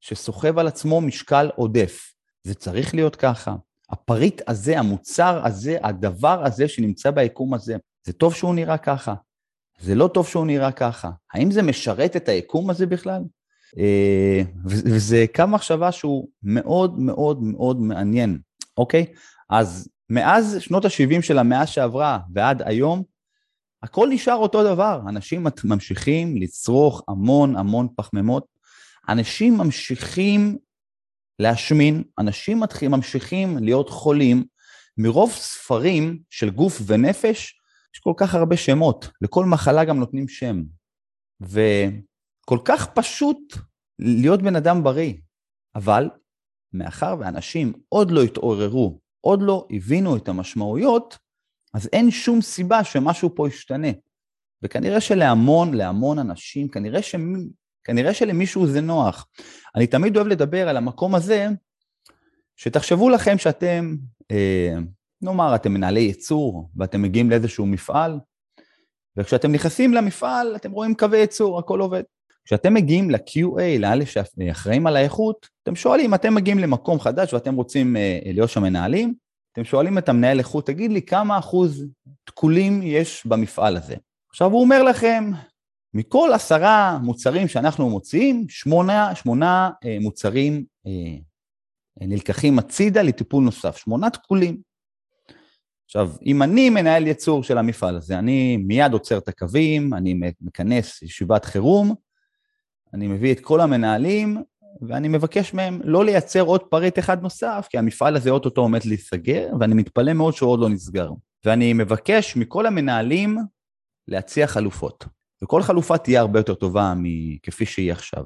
שסוחב 0.00 0.58
על 0.58 0.66
עצמו 0.66 1.00
משקל 1.00 1.50
עודף. 1.56 2.12
זה 2.44 2.54
צריך 2.54 2.94
להיות 2.94 3.16
ככה. 3.16 3.54
הפריט 3.90 4.42
הזה, 4.46 4.78
המוצר 4.78 5.46
הזה, 5.46 5.78
הדבר 5.82 6.44
הזה 6.46 6.68
שנמצא 6.68 7.10
ביקום 7.10 7.54
הזה, 7.54 7.76
זה 8.04 8.12
טוב 8.12 8.34
שהוא 8.34 8.54
נראה 8.54 8.78
ככה, 8.78 9.14
זה 9.80 9.94
לא 9.94 10.08
טוב 10.14 10.26
שהוא 10.26 10.46
נראה 10.46 10.72
ככה. 10.72 11.10
האם 11.32 11.50
זה 11.50 11.62
משרת 11.62 12.16
את 12.16 12.28
היקום 12.28 12.70
הזה 12.70 12.86
בכלל? 12.86 13.22
אה, 13.78 14.42
וזה 14.66 15.24
קו 15.34 15.44
מחשבה 15.48 15.92
שהוא 15.92 16.28
מאוד 16.42 16.98
מאוד 16.98 17.42
מאוד 17.42 17.80
מעניין, 17.80 18.38
אוקיי? 18.76 19.06
אז 19.50 19.88
מאז 20.10 20.56
שנות 20.60 20.84
ה-70 20.84 21.22
של 21.22 21.38
המאה 21.38 21.66
שעברה 21.66 22.18
ועד 22.34 22.62
היום, 22.62 23.02
הכל 23.82 24.08
נשאר 24.12 24.34
אותו 24.34 24.64
דבר. 24.64 25.00
אנשים 25.08 25.46
ממשיכים 25.64 26.36
לצרוך 26.36 27.02
המון 27.08 27.56
המון 27.56 27.88
פחמימות, 27.96 28.46
אנשים 29.08 29.58
ממשיכים 29.58 30.58
להשמין, 31.38 32.02
אנשים 32.18 32.62
ממשיכים 32.90 33.58
להיות 33.58 33.90
חולים. 33.90 34.44
מרוב 34.98 35.30
ספרים 35.32 36.18
של 36.30 36.50
גוף 36.50 36.80
ונפש, 36.86 37.60
יש 37.94 38.00
כל 38.00 38.12
כך 38.16 38.34
הרבה 38.34 38.56
שמות, 38.56 39.08
לכל 39.20 39.44
מחלה 39.44 39.84
גם 39.84 39.98
נותנים 39.98 40.28
שם. 40.28 40.62
וכל 42.46 42.58
כך 42.64 42.86
פשוט 42.86 43.54
להיות 43.98 44.42
בן 44.42 44.56
אדם 44.56 44.84
בריא, 44.84 45.14
אבל 45.74 46.10
מאחר 46.72 47.16
ואנשים 47.20 47.72
עוד 47.88 48.10
לא 48.10 48.22
התעוררו, 48.22 49.00
עוד 49.20 49.42
לא 49.42 49.66
הבינו 49.70 50.16
את 50.16 50.28
המשמעויות, 50.28 51.18
אז 51.74 51.88
אין 51.92 52.10
שום 52.10 52.40
סיבה 52.40 52.84
שמשהו 52.84 53.34
פה 53.34 53.48
ישתנה. 53.48 53.88
וכנראה 54.62 55.00
שלהמון, 55.00 55.74
להמון 55.74 56.18
אנשים, 56.18 56.68
כנראה, 56.68 57.02
ש... 57.02 57.14
כנראה 57.84 58.14
שלמישהו 58.14 58.66
זה 58.66 58.80
נוח. 58.80 59.28
אני 59.76 59.86
תמיד 59.86 60.16
אוהב 60.16 60.26
לדבר 60.26 60.68
על 60.68 60.76
המקום 60.76 61.14
הזה, 61.14 61.48
שתחשבו 62.56 63.10
לכם 63.10 63.38
שאתם, 63.38 63.96
אה, 64.30 64.74
נאמר, 65.22 65.54
אתם 65.54 65.72
מנהלי 65.72 66.00
ייצור, 66.00 66.70
ואתם 66.76 67.02
מגיעים 67.02 67.30
לאיזשהו 67.30 67.66
מפעל, 67.66 68.20
וכשאתם 69.16 69.52
נכנסים 69.52 69.94
למפעל, 69.94 70.56
אתם 70.56 70.72
רואים 70.72 70.94
קווי 70.94 71.18
ייצור, 71.18 71.58
הכל 71.58 71.80
עובד. 71.80 72.02
כשאתם 72.46 72.74
מגיעים 72.74 73.10
ל-QA, 73.10 73.78
לאלה 73.78 74.04
שאחראים 74.06 74.86
על 74.86 74.96
האיכות, 74.96 75.48
אתם 75.62 75.76
שואלים, 75.76 76.14
אתם 76.14 76.34
מגיעים 76.34 76.58
למקום 76.58 77.00
חדש 77.00 77.34
ואתם 77.34 77.54
רוצים 77.54 77.96
אה, 77.96 78.18
להיות 78.24 78.50
שם 78.50 78.62
מנהלים, 78.62 79.14
אתם 79.52 79.64
שואלים 79.64 79.98
את 79.98 80.08
המנהל 80.08 80.38
איכות, 80.38 80.66
תגיד 80.66 80.92
לי 80.92 81.02
כמה 81.02 81.38
אחוז 81.38 81.86
תקולים 82.24 82.82
יש 82.82 83.26
במפעל 83.26 83.76
הזה. 83.76 83.94
עכשיו 84.30 84.50
הוא 84.50 84.60
אומר 84.60 84.82
לכם, 84.82 85.30
מכל 85.94 86.30
עשרה 86.34 86.98
מוצרים 87.02 87.48
שאנחנו 87.48 87.90
מוציאים, 87.90 88.46
שמונה, 88.48 89.14
שמונה 89.14 89.70
אה, 89.84 89.98
מוצרים 90.00 90.64
אה, 90.86 91.16
נלקחים 92.00 92.58
הצידה 92.58 93.02
לטיפול 93.02 93.44
נוסף, 93.44 93.76
שמונה 93.76 94.10
תקולים. 94.10 94.60
עכשיו, 95.84 96.10
אם 96.26 96.42
אני 96.42 96.70
מנהל 96.70 97.06
ייצור 97.06 97.42
של 97.42 97.58
המפעל 97.58 97.96
הזה, 97.96 98.18
אני 98.18 98.56
מיד 98.56 98.92
עוצר 98.92 99.18
את 99.18 99.28
הקווים, 99.28 99.94
אני 99.94 100.20
מכנס 100.40 101.02
ישיבת 101.02 101.44
חירום, 101.44 102.05
אני 102.94 103.06
מביא 103.06 103.32
את 103.32 103.40
כל 103.40 103.60
המנהלים, 103.60 104.42
ואני 104.82 105.08
מבקש 105.08 105.54
מהם 105.54 105.80
לא 105.84 106.04
לייצר 106.04 106.40
עוד 106.40 106.62
פריט 106.62 106.98
אחד 106.98 107.22
נוסף, 107.22 107.66
כי 107.70 107.78
המפעל 107.78 108.16
הזה 108.16 108.30
אוטוטו 108.30 108.60
עומד 108.60 108.84
להיסגר, 108.84 109.48
ואני 109.60 109.74
מתפלא 109.74 110.12
מאוד 110.12 110.34
שהוא 110.34 110.50
עוד 110.50 110.60
לא 110.60 110.68
נסגר. 110.68 111.10
ואני 111.44 111.72
מבקש 111.72 112.36
מכל 112.36 112.66
המנהלים 112.66 113.38
להציע 114.08 114.46
חלופות. 114.46 115.04
וכל 115.42 115.62
חלופה 115.62 115.98
תהיה 115.98 116.20
הרבה 116.20 116.38
יותר 116.38 116.54
טובה 116.54 116.94
מכפי 116.96 117.66
שהיא 117.66 117.92
עכשיו. 117.92 118.24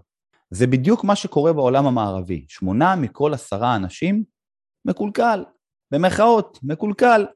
זה 0.51 0.67
בדיוק 0.67 1.05
מה 1.05 1.17
שקורה 1.17 1.53
בעולם 1.53 1.87
המערבי. 1.87 2.45
שמונה 2.49 2.97
מכל 2.97 3.35
עשרה 3.35 3.77
אנשים 3.77 4.25
מקולקל, 4.85 5.45
במרכאות, 5.91 6.59
מקולקל. 6.63 7.27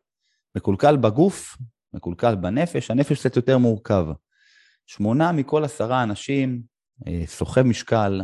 מקולקל 0.56 0.96
בגוף, 0.96 1.56
מקולקל 1.94 2.34
בנפש, 2.34 2.90
הנפש 2.90 3.18
קצת 3.20 3.36
יותר 3.36 3.58
מורכב. 3.58 4.06
שמונה 4.86 5.32
מכל 5.32 5.64
עשרה 5.64 6.02
אנשים, 6.02 6.62
סוחב 7.26 7.62
משקל, 7.62 8.22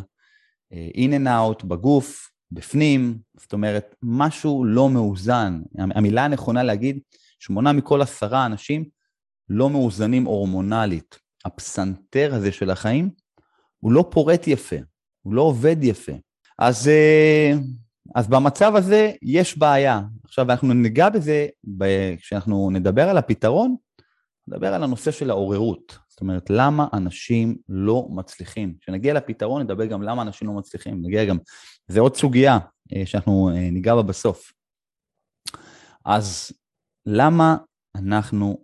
in 0.70 1.12
and 1.12 1.28
out 1.28 1.64
בגוף, 1.64 2.30
בפנים, 2.52 3.18
זאת 3.36 3.52
אומרת, 3.52 3.94
משהו 4.02 4.64
לא 4.64 4.88
מאוזן. 4.88 5.60
המילה 5.78 6.24
הנכונה 6.24 6.62
להגיד, 6.62 6.98
שמונה 7.38 7.72
מכל 7.72 8.02
עשרה 8.02 8.46
אנשים 8.46 8.84
לא 9.48 9.70
מאוזנים 9.70 10.24
הורמונלית. 10.24 11.18
הפסנתר 11.44 12.34
הזה 12.34 12.52
של 12.52 12.70
החיים, 12.70 13.10
הוא 13.78 13.92
לא 13.92 14.08
פורט 14.10 14.46
יפה, 14.46 14.76
הוא 15.22 15.34
לא 15.34 15.42
עובד 15.42 15.76
יפה. 15.82 16.12
אז, 16.58 16.88
אה, 16.88 17.52
אז 18.14 18.28
במצב 18.28 18.76
הזה 18.76 19.12
יש 19.22 19.58
בעיה. 19.58 20.00
עכשיו, 20.24 20.50
אנחנו 20.50 20.74
ניגע 20.74 21.08
בזה, 21.08 21.46
כשאנחנו 22.18 22.70
נדבר 22.70 23.08
על 23.08 23.18
הפתרון, 23.18 23.76
נדבר 24.48 24.74
על 24.74 24.82
הנושא 24.82 25.10
של 25.10 25.30
העוררות. 25.30 25.98
זאת 26.20 26.22
אומרת, 26.22 26.50
למה 26.50 26.86
אנשים 26.92 27.56
לא 27.68 28.08
מצליחים? 28.10 28.74
כשנגיע 28.80 29.14
לפתרון, 29.14 29.62
נדבר 29.62 29.86
גם 29.86 30.02
למה 30.02 30.22
אנשים 30.22 30.48
לא 30.48 30.54
מצליחים. 30.54 31.02
נגיע 31.02 31.24
גם, 31.24 31.38
זה 31.88 32.00
עוד 32.00 32.16
סוגיה 32.16 32.58
אה, 32.92 33.06
שאנחנו 33.06 33.50
אה, 33.54 33.70
ניגע 33.70 33.94
בה 33.94 34.02
בסוף. 34.02 34.52
אז 36.04 36.52
למה 37.06 37.56
אנחנו, 37.96 38.58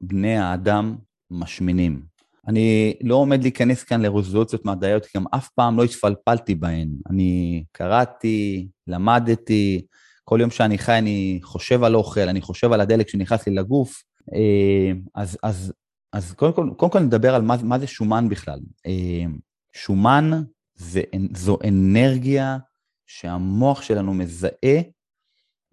בני 0.00 0.36
האדם, 0.36 0.96
משמינים? 1.30 2.02
אני 2.48 2.94
לא 3.02 3.14
עומד 3.14 3.42
להיכנס 3.42 3.84
כאן 3.84 4.02
לרזולוציות 4.02 4.64
מדעיות, 4.64 5.06
כי 5.06 5.18
גם 5.18 5.24
אף 5.34 5.48
פעם 5.48 5.76
לא 5.76 5.84
התפלפלתי 5.84 6.54
בהן. 6.54 6.88
אני 7.10 7.64
קראתי, 7.72 8.68
למדתי, 8.86 9.86
כל 10.24 10.38
יום 10.40 10.50
שאני 10.50 10.78
חי 10.78 10.98
אני 10.98 11.40
חושב 11.42 11.84
על 11.84 11.94
אוכל, 11.94 12.28
אני 12.28 12.40
חושב 12.40 12.72
על 12.72 12.80
הדלק 12.80 13.08
שנכנס 13.08 13.46
לי 13.46 13.54
לגוף. 13.54 14.02
אה, 14.34 14.92
אז, 15.14 15.38
אז 15.42 15.72
אז 16.12 16.32
קודם 16.32 16.52
כל, 16.52 16.70
קודם 16.76 16.92
כל 16.92 17.00
נדבר 17.00 17.34
על 17.34 17.42
מה, 17.42 17.56
מה 17.62 17.78
זה 17.78 17.86
שומן 17.86 18.28
בכלל. 18.28 18.60
אה, 18.86 19.24
שומן 19.72 20.30
זה, 20.74 21.02
זו 21.34 21.58
אנרגיה 21.68 22.58
שהמוח 23.06 23.82
שלנו 23.82 24.14
מזהה 24.14 24.80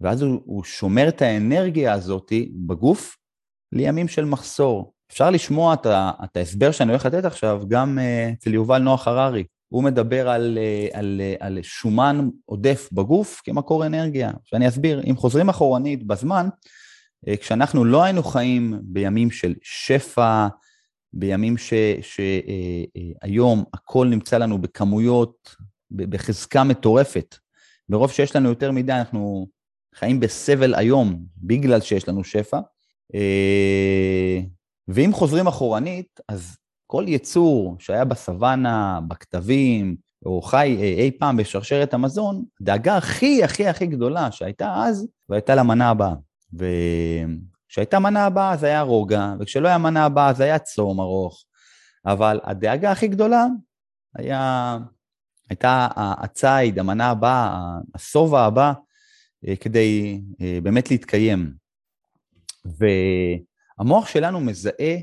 ואז 0.00 0.22
הוא, 0.22 0.40
הוא 0.44 0.64
שומר 0.64 1.08
את 1.08 1.22
האנרגיה 1.22 1.92
הזאת 1.92 2.32
בגוף 2.66 3.16
לימים 3.72 4.08
של 4.08 4.24
מחסור. 4.24 4.94
אפשר 5.12 5.30
לשמוע 5.30 5.74
את, 5.74 5.86
ה, 5.86 6.10
את 6.24 6.36
ההסבר 6.36 6.70
שאני 6.70 6.90
הולך 6.90 7.06
לתת 7.06 7.24
עכשיו 7.24 7.62
גם 7.68 7.98
uh, 7.98 8.34
אצל 8.38 8.54
יובל 8.54 8.82
נוח 8.82 9.08
הררי. 9.08 9.44
הוא 9.68 9.84
מדבר 9.84 10.28
על, 10.28 10.58
uh, 10.58 10.98
על, 10.98 11.20
על 11.40 11.58
שומן 11.62 12.28
עודף 12.44 12.88
בגוף 12.92 13.40
כמקור 13.44 13.86
אנרגיה. 13.86 14.30
שאני 14.44 14.68
אסביר, 14.68 15.02
אם 15.10 15.16
חוזרים 15.16 15.48
אחורנית 15.48 16.06
בזמן, 16.06 16.48
כשאנחנו 17.40 17.84
לא 17.84 18.02
היינו 18.02 18.22
חיים 18.22 18.78
בימים 18.82 19.30
של 19.30 19.54
שפע, 19.62 20.46
בימים 21.12 21.56
שהיום 22.00 23.60
uh, 23.60 23.62
uh, 23.62 23.68
הכל 23.74 24.06
נמצא 24.08 24.38
לנו 24.38 24.58
בכמויות, 24.58 25.56
בחזקה 25.90 26.64
מטורפת. 26.64 27.36
מרוב 27.88 28.10
שיש 28.10 28.36
לנו 28.36 28.48
יותר 28.48 28.70
מדי, 28.72 28.92
אנחנו 28.92 29.46
חיים 29.94 30.20
בסבל 30.20 30.74
היום 30.74 31.24
בגלל 31.36 31.80
שיש 31.80 32.08
לנו 32.08 32.24
שפע. 32.24 32.58
אה, 33.14 34.40
ואם 34.88 35.12
חוזרים 35.12 35.46
אחורנית, 35.46 36.20
אז 36.28 36.56
כל 36.86 37.04
יצור 37.08 37.76
שהיה 37.78 38.04
בסוואנה, 38.04 39.00
בכתבים, 39.08 39.96
או 40.26 40.42
חי 40.42 40.76
אה, 40.80 40.84
אי 40.84 41.10
פעם 41.18 41.36
בשרשרת 41.36 41.94
המזון, 41.94 42.44
דאגה 42.60 42.96
הכי 42.96 43.44
הכי 43.44 43.68
הכי 43.68 43.86
גדולה 43.86 44.32
שהייתה 44.32 44.74
אז, 44.76 45.08
והייתה 45.28 45.54
למנה 45.54 45.90
הבאה. 45.90 46.14
וכשהייתה 46.58 47.98
מנה 47.98 48.26
הבאה 48.26 48.56
זה 48.56 48.66
היה 48.66 48.82
רוגע, 48.82 49.34
וכשלא 49.40 49.68
היה 49.68 49.78
מנה 49.78 50.04
הבאה 50.04 50.32
זה 50.32 50.44
היה 50.44 50.58
צום 50.58 51.00
ארוך. 51.00 51.44
אבל 52.06 52.40
הדאגה 52.44 52.90
הכי 52.90 53.08
גדולה 53.08 53.46
היה, 54.14 54.78
הייתה 55.50 55.88
הציד, 55.96 56.78
המנה 56.78 57.10
הבאה, 57.10 57.60
השובע 57.94 58.40
הבא, 58.40 58.72
אה, 59.48 59.56
כדי 59.56 60.20
באמת 60.62 60.90
להתקיים. 60.90 61.54
והמוח 62.64 64.08
שלנו 64.08 64.40
מזהה 64.40 64.96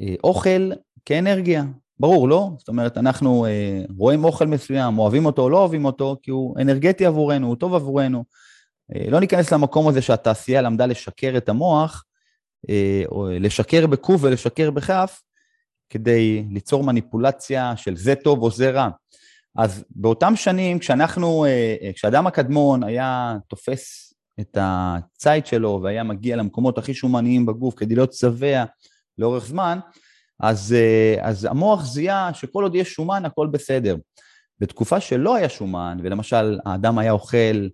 אה, 0.00 0.14
אוכל 0.24 0.70
כאנרגיה, 1.04 1.64
ברור, 2.00 2.28
לא? 2.28 2.50
זאת 2.58 2.68
אומרת, 2.68 2.98
אנחנו 2.98 3.46
אה, 3.46 3.82
רואים 3.96 4.24
אוכל 4.24 4.46
מסוים, 4.46 4.98
אוהבים 4.98 5.26
אותו 5.26 5.42
או 5.42 5.50
לא 5.50 5.58
אוהבים 5.58 5.84
אותו, 5.84 6.16
כי 6.22 6.30
הוא 6.30 6.60
אנרגטי 6.60 7.06
עבורנו, 7.06 7.46
הוא 7.46 7.56
טוב 7.56 7.74
עבורנו. 7.74 8.24
אה, 8.94 9.10
לא 9.10 9.20
ניכנס 9.20 9.52
למקום 9.52 9.88
הזה 9.88 10.02
שהתעשייה 10.02 10.62
למדה 10.62 10.86
לשקר 10.86 11.34
את 11.36 11.48
המוח, 11.48 12.04
או 13.06 13.28
לשקר 13.30 13.86
בקוף 13.86 14.20
ולשקר 14.24 14.70
בכף, 14.70 15.22
כדי 15.90 16.44
ליצור 16.50 16.84
מניפולציה 16.84 17.76
של 17.76 17.96
זה 17.96 18.14
טוב 18.14 18.42
או 18.42 18.50
זה 18.50 18.70
רע. 18.70 18.88
אז 19.56 19.84
באותם 19.90 20.36
שנים, 20.36 20.78
כשאנחנו, 20.78 21.46
כשאדם 21.94 22.26
הקדמון 22.26 22.82
היה 22.82 23.36
תופס 23.48 24.14
את 24.40 24.58
הציד 24.60 25.46
שלו 25.46 25.80
והיה 25.82 26.02
מגיע 26.02 26.36
למקומות 26.36 26.78
הכי 26.78 26.94
שומניים 26.94 27.46
בגוף 27.46 27.74
כדי 27.74 27.94
להיות 27.94 28.12
שבע 28.12 28.64
לאורך 29.18 29.46
זמן, 29.46 29.78
אז, 30.40 30.72
אה, 30.72 31.28
אז 31.28 31.44
המוח 31.44 31.84
זיהה 31.84 32.34
שכל 32.34 32.62
עוד 32.62 32.74
יש 32.74 32.92
שומן 32.92 33.24
הכל 33.24 33.46
בסדר. 33.46 33.96
בתקופה 34.60 35.00
שלא 35.00 35.36
היה 35.36 35.48
שומן, 35.48 35.98
ולמשל 36.02 36.58
האדם 36.66 36.98
היה 36.98 37.12
אוכל 37.12 37.36
אה, 37.36 37.68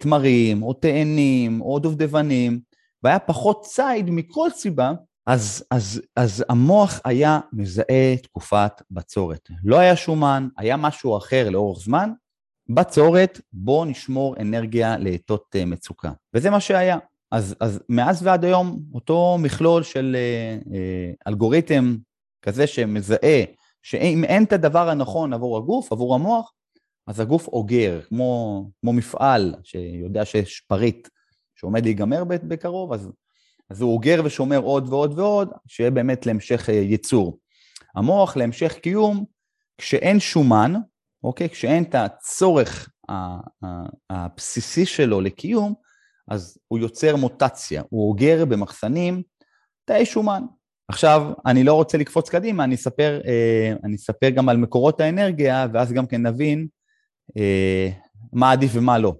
תמרים 0.00 0.62
או 0.62 0.72
תאנים 0.72 1.60
או 1.60 1.78
דובדבנים, 1.78 2.60
והיה 3.02 3.18
פחות 3.18 3.64
ציד 3.64 4.10
מכל 4.10 4.50
סיבה, 4.50 4.92
אז, 5.26 5.64
אז, 5.70 6.02
אז 6.16 6.44
המוח 6.48 7.00
היה 7.04 7.40
מזהה 7.52 8.16
תקופת 8.22 8.72
בצורת. 8.90 9.48
לא 9.64 9.78
היה 9.78 9.96
שומן, 9.96 10.48
היה 10.56 10.76
משהו 10.76 11.16
אחר 11.16 11.50
לאורך 11.50 11.78
זמן, 11.80 12.10
בצורת, 12.68 13.40
בואו 13.52 13.84
נשמור 13.84 14.36
אנרגיה 14.40 14.96
לעתות 14.98 15.56
אה, 15.56 15.64
מצוקה. 15.64 16.12
וזה 16.34 16.50
מה 16.50 16.60
שהיה. 16.60 16.98
אז, 17.32 17.56
אז 17.60 17.80
מאז 17.88 18.26
ועד 18.26 18.44
היום, 18.44 18.80
אותו 18.94 19.38
מכלול 19.40 19.82
של 19.82 20.16
אה, 20.18 20.58
אה, 20.74 21.12
אלגוריתם 21.26 21.96
כזה 22.42 22.66
שמזהה 22.66 23.44
שאם 23.82 24.24
אין 24.24 24.44
את 24.44 24.52
הדבר 24.52 24.88
הנכון 24.88 25.32
עבור 25.32 25.56
הגוף, 25.56 25.92
עבור 25.92 26.14
המוח, 26.14 26.52
אז 27.10 27.20
הגוף 27.20 27.48
אוגר, 27.48 28.00
כמו, 28.08 28.64
כמו 28.80 28.92
מפעל 28.92 29.54
שיודע 29.62 30.24
שיש 30.24 30.60
פריט 30.60 31.08
שעומד 31.54 31.84
להיגמר 31.84 32.24
בקרוב, 32.24 32.92
אז, 32.92 33.12
אז 33.70 33.80
הוא 33.80 33.92
אוגר 33.92 34.20
ושומר 34.24 34.58
עוד 34.58 34.88
ועוד 34.88 35.18
ועוד, 35.18 35.50
שיהיה 35.66 35.90
באמת 35.90 36.26
להמשך 36.26 36.70
אה, 36.70 36.74
ייצור. 36.74 37.38
המוח 37.94 38.36
להמשך 38.36 38.72
קיום, 38.72 39.24
כשאין 39.78 40.20
שומן, 40.20 40.74
אוקיי? 41.24 41.48
כשאין 41.48 41.82
את 41.82 41.94
הצורך 41.94 42.90
הבסיסי 44.10 44.86
שלו 44.86 45.20
לקיום, 45.20 45.74
אז 46.28 46.58
הוא 46.68 46.78
יוצר 46.78 47.16
מוטציה, 47.16 47.82
הוא 47.90 48.08
אוגר 48.08 48.44
במחסנים 48.44 49.22
תאי 49.84 50.06
שומן. 50.06 50.42
עכשיו, 50.88 51.32
אני 51.46 51.64
לא 51.64 51.74
רוצה 51.74 51.98
לקפוץ 51.98 52.28
קדימה, 52.28 52.64
אני 52.64 52.74
אספר, 52.74 53.20
אה, 53.26 53.72
אני 53.84 53.96
אספר 53.96 54.30
גם 54.30 54.48
על 54.48 54.56
מקורות 54.56 55.00
האנרגיה, 55.00 55.66
ואז 55.72 55.92
גם 55.92 56.06
כן 56.06 56.26
נבין 56.26 56.66
מה 58.32 58.52
עדיף 58.52 58.70
ומה 58.74 58.98
לא. 58.98 59.14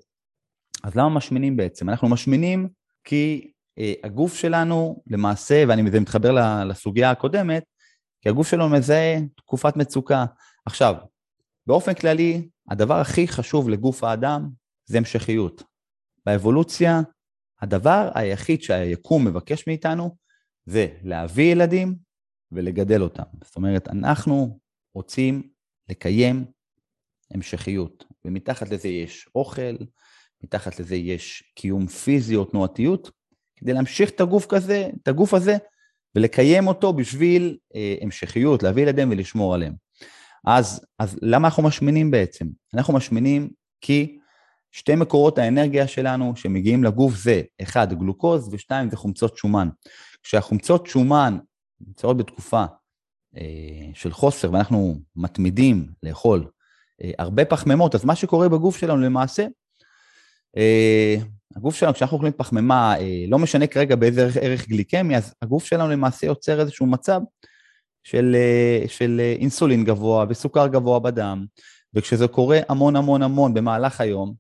אז 0.85 0.95
למה 0.95 1.09
משמינים 1.09 1.57
בעצם? 1.57 1.91
אנחנו 1.91 2.09
משמינים 2.09 2.69
כי 3.05 3.51
אה, 3.79 3.93
הגוף 4.05 4.35
שלנו 4.35 5.03
למעשה, 5.07 5.65
ואני 5.69 5.83
מתחבר 5.83 6.65
לסוגיה 6.65 7.11
הקודמת, 7.11 7.65
כי 8.21 8.29
הגוף 8.29 8.49
שלנו 8.49 8.69
מזהה 8.69 9.19
תקופת 9.37 9.77
מצוקה. 9.77 10.25
עכשיו, 10.67 10.95
באופן 11.67 11.95
כללי, 11.95 12.49
הדבר 12.71 12.95
הכי 12.95 13.29
חשוב 13.29 13.69
לגוף 13.69 14.05
האדם 14.05 14.51
זה 14.85 14.99
המשכיות. 14.99 15.63
באבולוציה, 16.27 17.01
הדבר 17.61 18.11
היחיד 18.15 18.63
שהיקום 18.63 19.27
מבקש 19.27 19.67
מאיתנו 19.67 20.17
זה 20.67 20.87
להביא 21.03 21.53
ילדים 21.53 21.95
ולגדל 22.53 23.03
אותם. 23.03 23.23
זאת 23.45 23.57
אומרת, 23.57 23.89
אנחנו 23.89 24.59
רוצים 24.95 25.51
לקיים 25.89 26.45
המשכיות, 27.35 28.05
ומתחת 28.25 28.71
לזה 28.71 28.89
יש 28.89 29.29
אוכל, 29.35 29.77
מתחת 30.45 30.81
לזה 30.81 30.97
יש 30.97 31.53
קיום 31.55 31.87
פיזי 31.87 32.37
או 32.37 32.45
תנועתיות, 32.45 33.11
כדי 33.57 33.73
להמשיך 33.73 34.11
את 34.11 34.21
הגוף 34.21 34.47
כזה, 34.47 34.89
את 35.03 35.09
הגוף 35.09 35.35
הזה, 35.35 35.57
ולקיים 36.15 36.67
אותו 36.67 36.93
בשביל 36.93 37.59
אה, 37.75 37.95
המשכיות, 38.01 38.63
להביא 38.63 38.83
ילדים 38.83 39.11
ולשמור 39.11 39.55
עליהם. 39.55 39.73
אז, 40.47 40.87
אז 40.99 41.19
למה 41.23 41.49
אנחנו 41.49 41.63
משמינים 41.63 42.11
בעצם? 42.11 42.47
אנחנו 42.75 42.95
משמינים 42.95 43.51
כי 43.81 44.19
שתי 44.73 44.95
מקורות 44.95 45.39
האנרגיה 45.39 45.89
שלנו 45.89 46.37
שמגיעים 46.37 46.85
לגוף 46.85 47.15
זה, 47.15 47.43
אחד, 47.63 47.93
גלוקוז, 47.93 48.49
ושתיים, 48.53 48.91
זה 48.91 48.97
חומצות 48.97 49.37
שומן. 49.37 49.69
כשהחומצות 50.23 50.87
שומן 50.87 51.39
נמצאות 51.81 52.17
בתקופה 52.17 52.65
אה, 53.37 53.91
של 53.95 54.13
חוסר 54.13 54.53
ואנחנו 54.53 55.01
מתמידים 55.17 55.87
לאכול 56.03 56.47
הרבה 57.19 57.45
פחמימות, 57.45 57.95
אז 57.95 58.05
מה 58.05 58.15
שקורה 58.15 58.49
בגוף 58.49 58.77
שלנו 58.77 59.01
למעשה, 59.01 59.47
אה, 60.57 61.17
הגוף 61.57 61.75
שלנו, 61.75 61.95
כשאנחנו 61.95 62.17
אוכלים 62.17 62.33
פחמימה, 62.37 62.95
אה, 62.99 63.25
לא 63.29 63.39
משנה 63.39 63.67
כרגע 63.67 63.97
באיזה 63.97 64.29
ערך, 64.41 64.69
גליקמי, 64.69 65.17
אז 65.17 65.35
הגוף 65.43 65.65
שלנו 65.65 65.91
למעשה 65.91 66.27
יוצר 66.27 66.61
איזשהו 66.61 66.87
מצב 66.87 67.21
של, 68.05 68.37
אה, 68.39 68.89
של 68.89 69.21
אה, 69.21 69.33
אינסולין 69.33 69.85
גבוה 69.85 70.25
וסוכר 70.29 70.67
גבוה 70.67 70.99
בדם, 70.99 71.47
וכשזה 71.95 72.29
קורה 72.29 72.59
המון 72.69 72.97
המון 72.97 73.23
המון 73.23 73.55
במהלך 73.55 74.01
היום, 74.01 74.35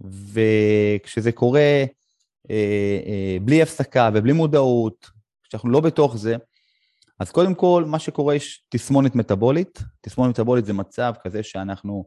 וכשזה 0.00 1.32
קורה 1.32 1.84
אה, 2.50 2.98
אה, 3.06 3.36
בלי 3.42 3.62
הפסקה 3.62 4.10
ובלי 4.14 4.32
מודעות, 4.32 5.10
כשאנחנו 5.48 5.70
לא 5.70 5.80
בתוך 5.80 6.16
זה, 6.16 6.36
אז 7.20 7.30
קודם 7.30 7.54
כל, 7.54 7.84
מה 7.86 7.98
שקורה 7.98 8.34
יש 8.34 8.64
תסמונת 8.68 9.14
מטבולית. 9.14 9.82
תסמונת 10.00 10.30
מטבולית 10.30 10.64
זה 10.64 10.72
מצב 10.72 11.12
כזה 11.24 11.42
שאנחנו 11.42 12.04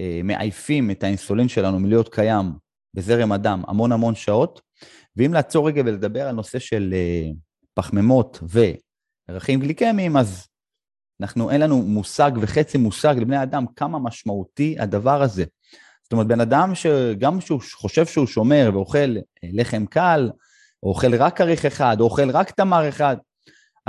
אה, 0.00 0.20
מעייפים 0.24 0.90
את 0.90 1.02
האינסולין 1.02 1.48
שלנו 1.48 1.78
מלהיות 1.78 2.14
קיים 2.14 2.52
בזרם 2.94 3.32
הדם 3.32 3.62
המון 3.68 3.92
המון 3.92 4.14
שעות, 4.14 4.60
ואם 5.16 5.32
לעצור 5.32 5.68
רגע 5.68 5.82
ולדבר 5.86 6.28
על 6.28 6.34
נושא 6.34 6.58
של 6.58 6.94
אה, 6.94 7.30
פחמימות 7.74 8.38
ו... 8.42 8.60
ערכים 9.30 9.60
גליקמיים, 9.60 10.16
אז 10.16 10.46
אנחנו, 11.20 11.50
אין 11.50 11.60
לנו 11.60 11.82
מושג 11.82 12.30
וחצי 12.40 12.78
מושג 12.78 13.14
לבני 13.18 13.42
אדם 13.42 13.64
כמה 13.76 13.98
משמעותי 13.98 14.76
הדבר 14.78 15.22
הזה. 15.22 15.44
זאת 16.02 16.12
אומרת, 16.12 16.26
בן 16.26 16.40
אדם 16.40 16.74
שגם 16.74 17.38
כשהוא 17.38 17.60
חושב 17.74 18.06
שהוא 18.06 18.26
שומר 18.26 18.70
ואוכל 18.72 19.16
אה, 19.44 19.48
לחם 19.52 19.86
קל, 19.86 20.30
או 20.82 20.88
אוכל 20.88 21.14
רק 21.14 21.36
כריך 21.36 21.64
אחד, 21.64 21.96
או 22.00 22.04
אוכל 22.04 22.30
רק 22.30 22.50
תמר 22.50 22.88
אחד, 22.88 23.16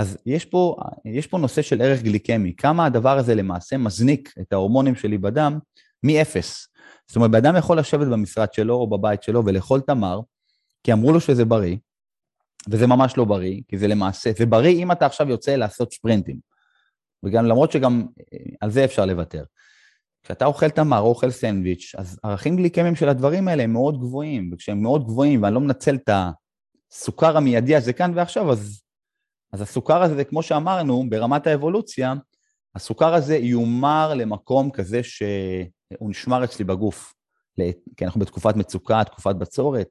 אז 0.02 0.18
יש 0.26 0.46
פה, 0.46 0.76
יש 1.06 1.28
פה 1.28 1.38
נושא 1.38 1.62
של 1.62 1.82
ערך 1.82 2.02
גליקמי, 2.02 2.54
כמה 2.58 2.86
הדבר 2.86 3.18
הזה 3.18 3.36
למעשה 3.36 3.78
מזניק 3.78 4.34
את 4.42 4.54
ההורמונים 4.54 4.96
שלי 4.96 5.18
בדם 5.18 5.60
מאפס. 6.04 6.68
זאת 7.08 7.16
אומרת, 7.16 7.32
בן 7.32 7.58
יכול 7.58 7.80
לשבת 7.80 8.08
במשרד 8.08 8.54
שלו 8.54 8.76
או 8.76 8.90
בבית 8.90 9.24
שלו 9.24 9.46
ולאכול 9.46 9.82
תמר, 9.82 10.20
כי 10.84 10.94
אמרו 10.94 11.12
לו 11.12 11.20
שזה 11.20 11.46
בריא, 11.46 11.78
וזה 12.70 12.88
ממש 12.88 13.18
לא 13.18 13.26
בריא, 13.26 13.62
כי 13.68 13.78
זה 13.78 13.88
למעשה, 13.88 14.32
זה 14.38 14.46
בריא 14.46 14.84
אם 14.84 14.92
אתה 14.92 15.06
עכשיו 15.06 15.30
יוצא 15.30 15.56
לעשות 15.56 15.94
ספרינטים. 15.94 16.38
וגם 17.24 17.46
למרות 17.46 17.72
שגם 17.72 18.06
אה, 18.34 18.38
על 18.62 18.72
זה 18.72 18.86
אפשר 18.86 19.06
לוותר. 19.06 19.44
כשאתה 20.24 20.46
אוכל 20.46 20.70
תמר 20.70 21.00
או 21.00 21.08
אוכל 21.08 21.32
סנדוויץ', 21.32 21.96
אז 21.98 22.20
ערכים 22.24 22.56
גליקמיים 22.56 22.96
של 22.96 23.10
הדברים 23.10 23.48
האלה 23.48 23.64
הם 23.64 23.74
מאוד 23.74 24.00
גבוהים, 24.00 24.50
וכשהם 24.54 24.82
מאוד 24.82 25.04
גבוהים 25.04 25.44
ואני 25.44 25.56
לא 25.56 25.62
מנצל 25.62 25.96
את 25.96 26.10
הסוכר 26.92 27.38
המיידי 27.38 27.76
הזה 27.76 27.94
כאן 27.94 28.12
ועכשיו, 28.16 28.52
אז, 28.52 28.82
אז 29.54 29.62
הסוכר 29.62 30.04
הזה, 30.04 30.24
כמו 30.24 30.44
שאמרנו, 30.44 31.10
ברמת 31.10 31.48
האבולוציה, 31.48 32.14
הסוכר 32.76 33.14
הזה 33.14 33.38
יומר 33.38 34.14
למקום 34.14 34.72
כזה 34.72 35.04
שהוא 35.04 36.10
נשמר 36.10 36.44
אצלי 36.44 36.66
בגוף, 36.66 37.14
כי 37.98 38.06
אנחנו 38.06 38.20
בתקופת 38.22 38.56
מצוקה, 38.56 39.04
תקופת 39.04 39.36
בצורת. 39.36 39.88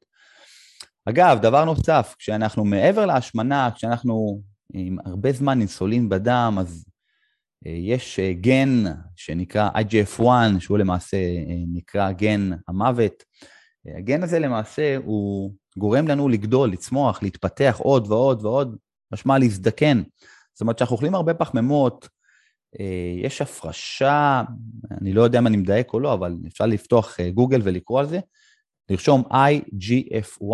אגב, 1.04 1.38
דבר 1.42 1.64
נוסף, 1.64 2.14
כשאנחנו 2.18 2.64
מעבר 2.64 3.06
להשמנה, 3.06 3.70
כשאנחנו 3.74 4.42
עם 4.72 4.96
הרבה 5.04 5.32
זמן 5.32 5.60
אינסולין 5.60 6.08
בדם, 6.08 6.56
אז 6.60 6.84
אה, 7.66 7.72
יש 7.72 8.18
אה, 8.18 8.32
גן 8.32 8.84
שנקרא 9.16 9.70
IGF-1, 9.70 10.22
שהוא 10.58 10.78
למעשה 10.78 11.16
אה, 11.16 11.62
נקרא 11.72 12.12
גן 12.12 12.50
המוות. 12.68 13.24
הגן 13.96 14.22
הזה 14.22 14.38
למעשה 14.38 14.96
הוא 14.96 15.52
גורם 15.78 16.08
לנו 16.08 16.28
לגדול, 16.28 16.70
לצמוח, 16.72 17.22
להתפתח 17.22 17.76
עוד 17.78 18.06
ועוד 18.10 18.44
ועוד, 18.44 18.76
משמע 19.12 19.38
להזדקן. 19.38 20.02
זאת 20.54 20.60
אומרת 20.60 20.78
שאנחנו 20.78 20.94
אוכלים 20.94 21.14
הרבה 21.14 21.34
פחמימות, 21.34 22.08
יש 23.22 23.40
הפרשה, 23.40 24.42
אני 25.00 25.12
לא 25.12 25.22
יודע 25.22 25.38
אם 25.38 25.46
אני 25.46 25.56
מדייק 25.56 25.92
או 25.92 26.00
לא, 26.00 26.14
אבל 26.14 26.36
אפשר 26.46 26.66
לפתוח 26.66 27.20
גוגל 27.34 27.60
ולקרוא 27.64 28.00
על 28.00 28.06
זה, 28.06 28.20
לרשום 28.90 29.22
IGF-1, 29.32 30.52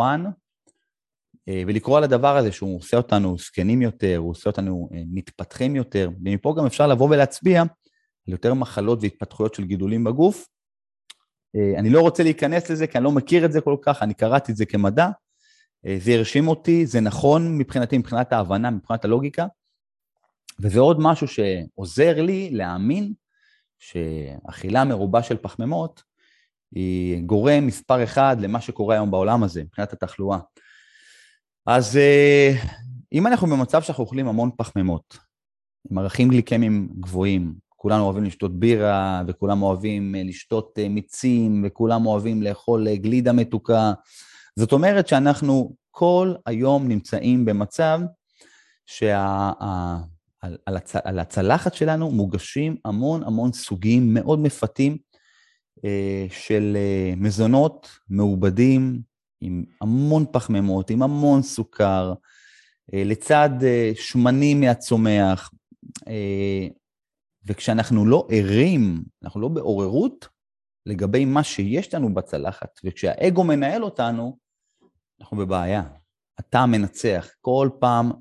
אה, 1.49 1.63
ולקרוא 1.67 1.99
על 1.99 2.05
הדבר 2.05 2.37
הזה 2.37 2.53
שהוא 2.53 2.79
עושה 2.79 2.97
אותנו 2.97 3.39
זקנים 3.39 3.83
יותר, 3.83 4.17
הוא 4.17 4.31
עושה 4.31 4.51
אותנו 4.51 4.89
אה, 4.95 5.03
מתפתחים 5.07 5.77
יותר, 5.77 6.11
ומפה 6.25 6.55
גם 6.59 6.67
אפשר 6.67 6.87
לבוא 6.87 7.11
ולהצביע 7.11 7.61
על 7.61 7.69
יותר 8.27 8.55
מחלות 8.55 8.99
והתפתחויות 9.03 9.55
של 9.55 9.65
גידולים 9.65 10.05
בגוף. 10.05 10.49
אה, 11.57 11.79
אני 11.79 11.91
לא 11.91 12.01
רוצה 12.01 12.23
להיכנס 12.23 12.71
לזה 12.71 12.87
כי 12.87 12.99
אני 12.99 13.05
לא 13.05 13.13
מכיר 13.13 13.45
את 13.45 13.53
זה 13.53 13.61
כל 13.61 13.77
כך, 13.83 14.03
אני 14.03 14.15
קראתי 14.15 14.53
את 14.53 14.57
זה 14.57 14.67
כמדע, 14.67 15.09
זה 15.99 16.13
הרשים 16.13 16.49
אותי, 16.49 16.87
זה 16.87 17.01
נכון 17.01 17.59
מבחינתי, 17.59 17.99
מבחינת 17.99 18.33
ההבנה, 18.33 18.71
מבחינת 18.71 19.05
הלוגיקה, 19.05 19.47
וזה 20.61 20.81
עוד 20.81 21.01
משהו 21.01 21.27
שעוזר 21.29 22.23
לי 22.23 22.51
להאמין 22.51 23.13
שאכילה 23.79 24.85
מרובה 24.85 25.23
של 25.23 25.37
פחמימות 25.37 26.03
היא 26.75 27.23
גורם 27.23 27.67
מספר 27.67 28.05
אחד 28.05 28.37
למה 28.41 28.61
שקורה 28.61 28.95
היום 28.95 29.11
בעולם 29.11 29.43
הזה, 29.43 29.63
מבחינת 29.63 29.93
התחלואה. 29.93 30.39
אז 31.67 31.97
אה, 31.97 32.53
אם 33.13 33.27
אנחנו 33.27 33.47
במצב 33.47 33.83
שאנחנו 33.83 34.05
אוכלים 34.05 34.29
המון 34.29 34.51
פחמימות, 34.57 35.19
עם 35.91 35.99
ערכים 35.99 36.29
גליקמיים 36.29 36.89
גבוהים, 37.01 37.55
כולנו 37.69 38.05
אוהבים 38.05 38.25
לשתות 38.25 38.59
בירה, 38.59 39.23
וכולם 39.27 39.63
אוהבים 39.63 40.15
אה, 40.15 40.23
לשתות 40.25 40.79
אה, 40.79 40.89
מיצים, 40.89 41.65
וכולם 41.67 42.07
אוהבים 42.07 42.43
לאכול 42.43 42.95
גלידה 42.95 43.33
מתוקה, 43.33 43.93
זאת 44.59 44.73
אומרת 44.73 45.09
שאנחנו 45.09 45.77
כל 45.91 46.35
היום 46.47 46.89
נמצאים 46.89 47.45
במצב 47.45 48.01
שעל 48.87 49.19
הצלחת 51.19 51.75
שלנו 51.75 52.11
מוגשים 52.11 52.77
המון 52.85 53.23
המון 53.23 53.53
סוגים 53.53 54.15
מאוד 54.15 54.39
מפתים 54.39 54.99
של 56.31 56.77
מזונות 57.17 57.89
מעובדים, 58.09 59.01
עם 59.41 59.65
המון 59.81 60.25
פחמימות, 60.33 60.91
עם 60.91 61.03
המון 61.03 61.43
סוכר, 61.43 62.15
אה, 62.95 63.03
לצד 63.05 63.51
אה, 63.63 63.91
שמנים 63.95 64.61
מהצומח, 64.61 65.51
אה, 66.09 66.67
וכשאנחנו 67.47 68.07
לא 68.07 68.27
ערים, 68.31 69.03
אנחנו 69.25 69.41
לא 69.41 69.49
בעוררות 69.49 70.29
לגבי 70.87 71.25
מה 71.25 71.43
שיש 71.43 71.95
לנו 71.95 72.15
בצלחת, 72.15 72.81
וכשהאגו 72.85 73.45
מנהל 73.45 73.85
אותנו, 73.85 74.39
אנחנו 75.21 75.37
בבעיה. 75.37 75.83
אתה 76.41 76.61
המנצח 76.61 77.29
כל 77.41 77.69
פעם 77.81 78.13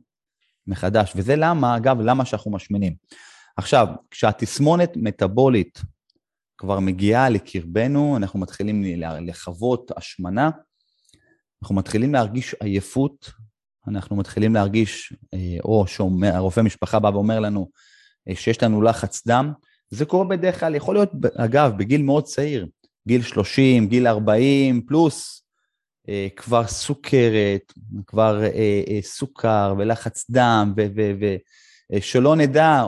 מחדש, 0.68 1.14
וזה 1.16 1.36
למה, 1.36 1.78
אגב, 1.78 2.02
למה 2.02 2.26
שאנחנו 2.26 2.52
משמינים. 2.52 2.96
עכשיו, 3.58 3.88
כשהתסמונת 4.12 4.92
מטבולית 4.96 5.82
כבר 6.58 6.80
מגיעה 6.80 7.30
לקרבנו, 7.30 8.18
אנחנו 8.18 8.40
מתחילים 8.40 8.84
לחוות 9.22 9.92
השמנה, 9.98 10.50
אנחנו 11.62 11.76
מתחילים 11.76 12.14
להרגיש 12.14 12.54
עייפות, 12.54 13.32
אנחנו 13.88 14.16
מתחילים 14.16 14.54
להרגיש, 14.54 15.14
אה, 15.34 15.58
או 15.64 15.86
שהרופא 15.88 16.62
משפחה 16.62 17.00
בא 17.00 17.08
ואומר 17.08 17.40
לנו 17.40 17.70
אה, 18.30 18.36
שיש 18.36 18.64
לנו 18.64 18.82
לחץ 18.82 19.28
דם, 19.28 19.54
זה 19.90 20.06
קורה 20.06 20.26
בדרך 20.26 20.60
כלל, 20.60 20.76
יכול 20.76 20.96
להיות, 20.96 21.12
אגב, 21.38 21.72
בגיל 21.78 22.02
מאוד 22.02 22.24
צעיר, 22.24 22.68
גיל 23.08 23.22
30, 23.22 23.88
גיל 23.88 24.08
40 24.08 24.82
פלוס, 24.82 25.45
כבר 26.36 26.68
סוכרת, 26.68 27.74
כבר 28.08 28.44
סוכר 29.02 29.76
ולחץ 29.78 30.26
דם, 30.30 30.74
ושלא 31.91 32.36
נדע 32.36 32.84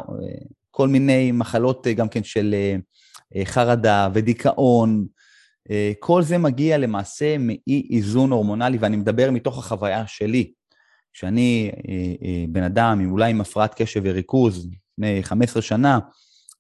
כל 0.71 0.87
מיני 0.87 1.31
מחלות 1.31 1.87
גם 1.87 2.09
כן 2.09 2.23
של 2.23 2.55
חרדה 3.45 4.09
ודיכאון, 4.13 5.07
אה, 5.71 5.91
כל 5.99 6.23
זה 6.23 6.37
מגיע 6.37 6.77
למעשה 6.77 7.37
מאי 7.37 7.87
איזון 7.91 8.31
הורמונלי, 8.31 8.77
ואני 8.77 8.97
מדבר 8.97 9.31
מתוך 9.31 9.57
החוויה 9.57 10.07
שלי, 10.07 10.51
שאני 11.13 11.71
אה, 11.89 12.27
אה, 12.27 12.45
בן 12.49 12.63
אדם 12.63 13.09
אולי 13.11 13.29
עם 13.31 13.41
הפרעת 13.41 13.73
קשב 13.73 14.01
וריכוז 14.03 14.69
לפני 14.71 15.23
15 15.23 15.61
שנה, 15.61 15.99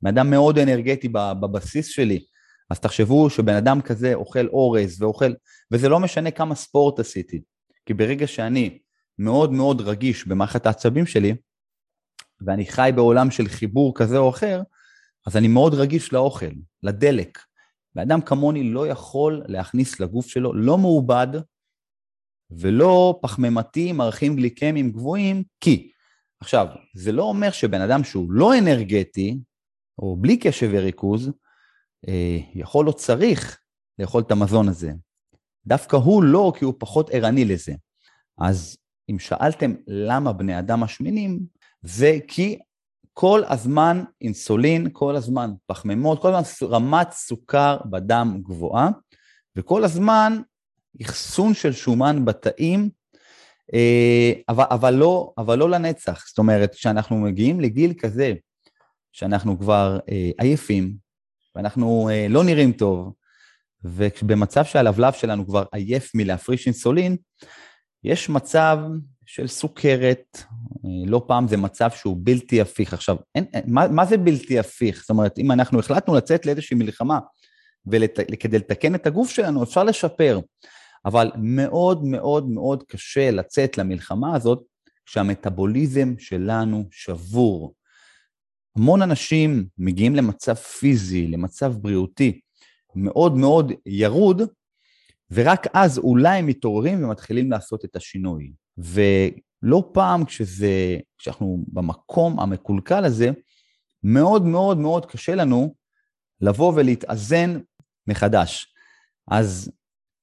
בן 0.01 0.09
אדם 0.09 0.29
מאוד 0.29 0.59
אנרגטי 0.59 1.07
בבסיס 1.11 1.87
שלי, 1.87 2.19
אז 2.69 2.79
תחשבו 2.79 3.29
שבן 3.29 3.55
אדם 3.55 3.81
כזה 3.81 4.13
אוכל 4.13 4.47
אורז 4.47 5.01
ואוכל, 5.01 5.33
וזה 5.71 5.89
לא 5.89 5.99
משנה 5.99 6.31
כמה 6.31 6.55
ספורט 6.55 6.99
עשיתי, 6.99 7.41
כי 7.85 7.93
ברגע 7.93 8.27
שאני 8.27 8.79
מאוד 9.19 9.51
מאוד 9.51 9.81
רגיש 9.81 10.27
במערכת 10.27 10.65
העצבים 10.65 11.05
שלי, 11.05 11.35
ואני 12.41 12.65
חי 12.65 12.91
בעולם 12.95 13.31
של 13.31 13.47
חיבור 13.47 13.95
כזה 13.95 14.17
או 14.17 14.29
אחר, 14.29 14.61
אז 15.27 15.37
אני 15.37 15.47
מאוד 15.47 15.73
רגיש 15.73 16.13
לאוכל, 16.13 16.51
לדלק, 16.83 17.39
ואדם 17.95 18.21
כמוני 18.21 18.63
לא 18.63 18.87
יכול 18.87 19.43
להכניס 19.47 19.99
לגוף 19.99 20.27
שלו 20.27 20.53
לא 20.53 20.77
מעובד 20.77 21.27
ולא 22.51 23.19
פחמימתי 23.21 23.89
עם 23.89 24.01
ערכים 24.01 24.35
גליקמיים 24.35 24.91
גבוהים, 24.91 25.43
כי, 25.59 25.91
עכשיו, 26.39 26.67
זה 26.93 27.11
לא 27.11 27.23
אומר 27.23 27.51
שבן 27.51 27.81
אדם 27.81 28.03
שהוא 28.03 28.31
לא 28.31 28.57
אנרגטי, 28.57 29.39
או 29.99 30.17
בלי 30.17 30.37
קשב 30.37 30.69
וריכוז, 30.73 31.31
יכול 32.55 32.87
או 32.87 32.93
צריך 32.93 33.59
לאכול 33.99 34.21
את 34.21 34.31
המזון 34.31 34.69
הזה. 34.69 34.91
דווקא 35.67 35.95
הוא 35.95 36.23
לא, 36.23 36.53
כי 36.57 36.65
הוא 36.65 36.73
פחות 36.77 37.09
ערני 37.09 37.45
לזה. 37.45 37.73
אז 38.37 38.77
אם 39.09 39.19
שאלתם 39.19 39.73
למה 39.87 40.33
בני 40.33 40.59
אדם 40.59 40.79
משמינים, 40.79 41.39
זה 41.81 42.17
כי 42.27 42.59
כל 43.13 43.41
הזמן 43.47 44.03
אינסולין, 44.21 44.87
כל 44.93 45.15
הזמן 45.15 45.51
פחמימות, 45.65 46.21
כל 46.21 46.35
הזמן 46.35 46.67
רמת 46.67 47.11
סוכר 47.11 47.77
בדם 47.89 48.39
גבוהה, 48.43 48.89
וכל 49.55 49.83
הזמן 49.83 50.41
אחסון 51.01 51.53
של 51.53 51.71
שומן 51.71 52.25
בתאים, 52.25 52.89
אה, 53.73 54.31
אבל, 54.49 54.63
אבל, 54.71 54.93
לא, 54.93 55.33
אבל 55.37 55.57
לא 55.57 55.69
לנצח. 55.69 56.27
זאת 56.27 56.37
אומרת, 56.37 56.75
כשאנחנו 56.75 57.17
מגיעים 57.17 57.59
לגיל 57.59 57.93
כזה, 57.99 58.33
שאנחנו 59.11 59.59
כבר 59.59 59.99
אה, 60.11 60.31
עייפים, 60.37 61.06
ואנחנו 61.57 62.09
אה, 62.09 62.27
לא 62.29 62.43
נראים 62.43 62.71
טוב, 62.71 63.13
ובמצב 63.83 64.65
שהלבלב 64.65 65.13
שלנו 65.13 65.47
כבר 65.47 65.63
עייף 65.71 66.11
מלהפריש 66.15 66.65
אינסולין, 66.65 67.17
יש 68.03 68.29
מצב 68.29 68.77
של 69.25 69.47
סוכרת, 69.47 70.37
אה, 70.85 70.89
לא 71.05 71.25
פעם 71.27 71.47
זה 71.47 71.57
מצב 71.57 71.89
שהוא 71.91 72.17
בלתי 72.19 72.61
הפיך. 72.61 72.93
עכשיו, 72.93 73.15
אין, 73.35 73.45
מה, 73.67 73.87
מה 73.87 74.05
זה 74.05 74.17
בלתי 74.17 74.59
הפיך? 74.59 74.99
זאת 74.99 75.09
אומרת, 75.09 75.39
אם 75.39 75.51
אנחנו 75.51 75.79
החלטנו 75.79 76.15
לצאת 76.15 76.45
לאיזושהי 76.45 76.77
מלחמה 76.77 77.19
וכדי 77.87 78.59
לתקן 78.59 78.95
את 78.95 79.07
הגוף 79.07 79.29
שלנו, 79.29 79.63
אפשר 79.63 79.83
לשפר. 79.83 80.39
אבל 81.05 81.31
מאוד 81.37 82.03
מאוד 82.03 82.49
מאוד 82.49 82.83
קשה 82.87 83.31
לצאת 83.31 83.77
למלחמה 83.77 84.35
הזאת 84.35 84.63
כשהמטאבוליזם 85.05 86.13
שלנו 86.17 86.87
שבור. 86.91 87.73
המון 88.77 89.01
אנשים 89.01 89.67
מגיעים 89.77 90.15
למצב 90.15 90.53
פיזי, 90.53 91.27
למצב 91.27 91.73
בריאותי 91.73 92.39
מאוד 92.95 93.37
מאוד 93.37 93.71
ירוד, 93.85 94.41
ורק 95.31 95.67
אז 95.73 95.97
אולי 95.97 96.37
הם 96.37 96.45
מתעוררים 96.45 97.03
ומתחילים 97.03 97.51
לעשות 97.51 97.85
את 97.85 97.95
השינוי. 97.95 98.51
ולא 98.77 99.89
פעם 99.93 100.25
כשזה, 100.25 100.97
כשאנחנו 101.17 101.65
במקום 101.67 102.39
המקולקל 102.39 103.05
הזה, 103.05 103.29
מאוד 104.03 104.45
מאוד 104.45 104.77
מאוד 104.77 105.05
קשה 105.05 105.35
לנו 105.35 105.75
לבוא 106.41 106.73
ולהתאזן 106.75 107.59
מחדש. 108.07 108.73
אז 109.27 109.71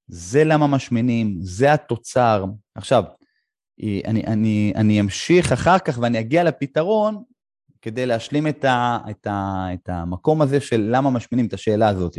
זה 0.07 0.45
למה 0.45 0.67
משמינים, 0.67 1.37
זה 1.40 1.73
התוצר. 1.73 2.45
עכשיו, 2.75 3.05
אני, 4.05 4.27
אני, 4.27 4.73
אני 4.77 5.01
אמשיך 5.01 5.53
אחר 5.53 5.79
כך 5.79 5.99
ואני 6.03 6.21
אגיע 6.21 6.45
לפתרון, 6.45 7.23
כדי 7.85 8.07
להשלים 8.07 8.47
את, 8.49 8.64
ה, 8.64 8.99
את, 9.11 9.27
ה, 9.27 9.66
את 9.75 9.88
המקום 9.88 10.42
הזה 10.42 10.61
של 10.61 10.88
למה 10.90 11.11
משמינים, 11.11 11.47
את 11.47 11.53
השאלה 11.53 11.88
הזאת. 11.88 12.18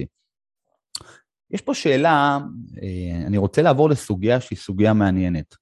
יש 1.52 1.62
פה 1.62 1.74
שאלה, 1.74 2.40
אה, 2.82 3.26
אני 3.28 3.38
רוצה 3.38 3.62
לעבור 3.62 3.90
לסוגיה 3.90 4.42
שהיא 4.42 4.58
סוגיה 4.58 4.94
מעניינת. 4.94 5.56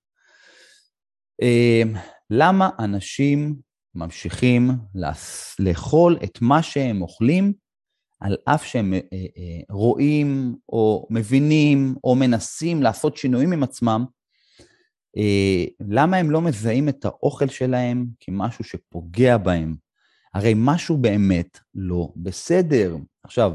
אה, 1.42 1.82
למה 2.30 2.70
אנשים 2.80 3.56
ממשיכים 3.96 4.72
לאכול 5.60 6.18
את 6.24 6.42
מה 6.42 6.64
שהם 6.64 7.02
אוכלים, 7.02 7.54
על 8.20 8.38
אף 8.46 8.66
שהם 8.66 8.94
רואים 9.70 10.56
או 10.70 11.08
מבינים 11.10 11.96
או 12.04 12.16
מנסים 12.16 12.84
לעשות 12.84 13.18
שינויים 13.18 13.52
עם 13.52 13.64
עצמם, 13.64 14.06
למה 15.80 16.18
הם 16.18 16.32
לא 16.32 16.42
מזהים 16.42 16.90
את 16.90 17.06
האוכל 17.06 17.48
שלהם 17.48 18.06
כמשהו 18.20 18.64
שפוגע 18.64 19.38
בהם? 19.38 19.83
הרי 20.34 20.54
משהו 20.56 20.98
באמת 20.98 21.60
לא 21.76 22.10
בסדר. 22.16 22.96
עכשיו, 23.24 23.52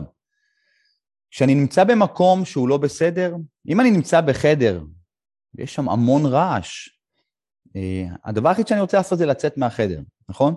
כשאני 1.30 1.54
נמצא 1.54 1.84
במקום 1.84 2.44
שהוא 2.44 2.68
לא 2.68 2.76
בסדר, 2.76 3.36
אם 3.68 3.80
אני 3.80 3.90
נמצא 3.90 4.20
בחדר 4.20 4.84
ויש 5.54 5.74
שם 5.74 5.88
המון 5.88 6.26
רעש, 6.26 6.88
אה, 7.76 8.06
הדבר 8.24 8.48
היחיד 8.48 8.66
שאני 8.66 8.80
רוצה 8.80 8.96
לעשות 8.96 9.18
זה 9.18 9.26
לצאת 9.26 9.56
מהחדר, 9.56 10.00
נכון? 10.28 10.54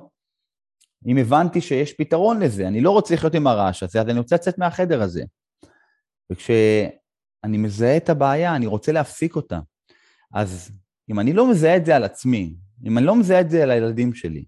אם 1.08 1.18
הבנתי 1.18 1.62
שיש 1.62 1.94
פתרון 1.94 2.40
לזה, 2.40 2.68
אני 2.68 2.82
לא 2.82 2.92
רוצה 2.92 3.14
לחיות 3.14 3.36
עם 3.36 3.48
הרעש 3.48 3.84
הזה, 3.84 4.02
אז 4.02 4.10
אני 4.10 4.20
רוצה 4.20 4.36
לצאת 4.36 4.58
מהחדר 4.58 5.02
הזה. 5.02 5.24
וכשאני 6.32 7.58
מזהה 7.58 7.98
את 7.98 8.10
הבעיה, 8.10 8.56
אני 8.56 8.66
רוצה 8.66 8.92
להפסיק 8.92 9.36
אותה. 9.36 9.60
אז 10.34 10.72
אם 11.10 11.20
אני 11.20 11.34
לא 11.34 11.52
מזהה 11.52 11.78
את 11.78 11.86
זה 11.86 11.96
על 11.96 12.04
עצמי, 12.04 12.56
אם 12.86 12.98
אני 12.98 13.06
לא 13.06 13.16
מזהה 13.16 13.42
את 13.42 13.50
זה 13.50 13.64
על 13.64 13.72
הילדים 13.72 14.14
שלי, 14.14 14.46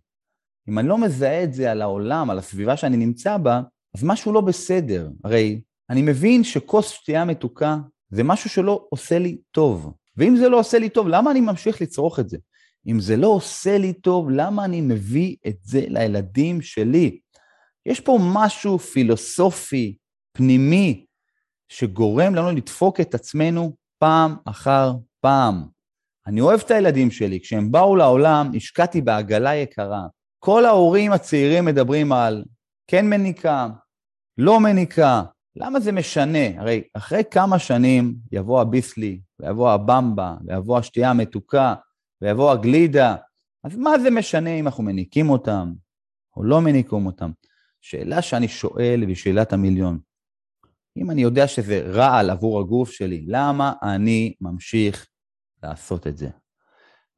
אם 0.69 0.79
אני 0.79 0.87
לא 0.87 0.97
מזהה 0.97 1.43
את 1.43 1.53
זה 1.53 1.71
על 1.71 1.81
העולם, 1.81 2.29
על 2.29 2.37
הסביבה 2.37 2.77
שאני 2.77 2.97
נמצא 2.97 3.37
בה, 3.37 3.61
אז 3.95 4.03
משהו 4.03 4.33
לא 4.33 4.41
בסדר. 4.41 5.09
הרי 5.23 5.61
אני 5.89 6.01
מבין 6.01 6.43
שכוס 6.43 6.89
שתייה 6.89 7.25
מתוקה 7.25 7.77
זה 8.09 8.23
משהו 8.23 8.49
שלא 8.49 8.85
עושה 8.89 9.19
לי 9.19 9.37
טוב. 9.51 9.93
ואם 10.17 10.35
זה 10.35 10.49
לא 10.49 10.59
עושה 10.59 10.79
לי 10.79 10.89
טוב, 10.89 11.07
למה 11.07 11.31
אני 11.31 11.41
ממשיך 11.41 11.81
לצרוך 11.81 12.19
את 12.19 12.29
זה? 12.29 12.37
אם 12.87 12.99
זה 12.99 13.17
לא 13.17 13.27
עושה 13.27 13.77
לי 13.77 13.93
טוב, 13.93 14.29
למה 14.29 14.65
אני 14.65 14.81
מביא 14.81 15.35
את 15.47 15.57
זה 15.61 15.81
לילדים 15.87 16.61
שלי? 16.61 17.19
יש 17.85 17.99
פה 17.99 18.19
משהו 18.21 18.79
פילוסופי, 18.79 19.97
פנימי, 20.31 21.05
שגורם 21.69 22.35
לנו 22.35 22.51
לדפוק 22.51 22.99
את 22.99 23.15
עצמנו 23.15 23.75
פעם 23.99 24.35
אחר 24.45 24.93
פעם. 25.21 25.63
אני 26.27 26.41
אוהב 26.41 26.59
את 26.59 26.71
הילדים 26.71 27.11
שלי, 27.11 27.39
כשהם 27.39 27.71
באו 27.71 27.95
לעולם, 27.95 28.51
השקעתי 28.55 29.01
בעגלה 29.01 29.55
יקרה. 29.55 30.01
כל 30.45 30.65
ההורים 30.65 31.11
הצעירים 31.11 31.65
מדברים 31.65 32.11
על 32.11 32.43
כן 32.87 33.09
מניקה, 33.09 33.67
לא 34.37 34.59
מניקה. 34.59 35.23
למה 35.55 35.79
זה 35.79 35.91
משנה? 35.91 36.59
הרי 36.61 36.83
אחרי 36.93 37.21
כמה 37.31 37.59
שנים 37.59 38.15
יבוא 38.31 38.61
הביסלי, 38.61 39.21
ויבוא 39.39 39.71
הבמבה, 39.71 40.35
ויבוא 40.45 40.77
השתייה 40.77 41.09
המתוקה, 41.09 41.75
ויבוא 42.21 42.51
הגלידה. 42.51 43.15
אז 43.63 43.75
מה 43.75 43.99
זה 43.99 44.11
משנה 44.11 44.49
אם 44.49 44.65
אנחנו 44.65 44.83
מניקים 44.83 45.29
אותם 45.29 45.73
או 46.37 46.43
לא 46.43 46.61
מניקים 46.61 47.05
אותם? 47.05 47.31
שאלה 47.81 48.21
שאני 48.21 48.47
שואל 48.47 49.01
והיא 49.03 49.15
שאלת 49.15 49.53
המיליון. 49.53 49.99
אם 50.97 51.11
אני 51.11 51.21
יודע 51.21 51.47
שזה 51.47 51.81
רעל 51.85 52.29
עבור 52.29 52.59
הגוף 52.59 52.91
שלי, 52.91 53.25
למה 53.27 53.73
אני 53.83 54.33
ממשיך 54.41 55.07
לעשות 55.63 56.07
את 56.07 56.17
זה? 56.17 56.29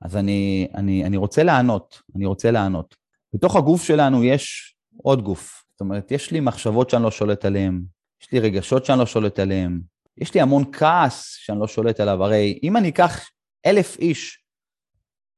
אז 0.01 0.15
אני, 0.15 0.67
אני, 0.75 1.05
אני 1.05 1.17
רוצה 1.17 1.43
לענות, 1.43 2.01
אני 2.15 2.25
רוצה 2.25 2.51
לענות. 2.51 3.04
בתוך 3.35 3.55
הגוף 3.55 3.83
שלנו 3.83 4.23
יש 4.23 4.75
עוד 4.97 5.21
גוף. 5.21 5.63
זאת 5.71 5.81
אומרת, 5.81 6.11
יש 6.11 6.31
לי 6.31 6.39
מחשבות 6.39 6.89
שאני 6.89 7.03
לא 7.03 7.11
שולט 7.11 7.45
עליהן, 7.45 7.83
יש 8.21 8.31
לי 8.31 8.39
רגשות 8.39 8.85
שאני 8.85 8.99
לא 8.99 9.05
שולט 9.05 9.39
עליהן, 9.39 9.81
יש 10.17 10.33
לי 10.33 10.41
המון 10.41 10.63
כעס 10.73 11.35
שאני 11.37 11.59
לא 11.59 11.67
שולט 11.67 11.99
עליו. 11.99 12.23
הרי 12.23 12.59
אם 12.63 12.77
אני 12.77 12.89
אקח 12.89 13.29
אלף 13.65 13.97
איש 13.99 14.43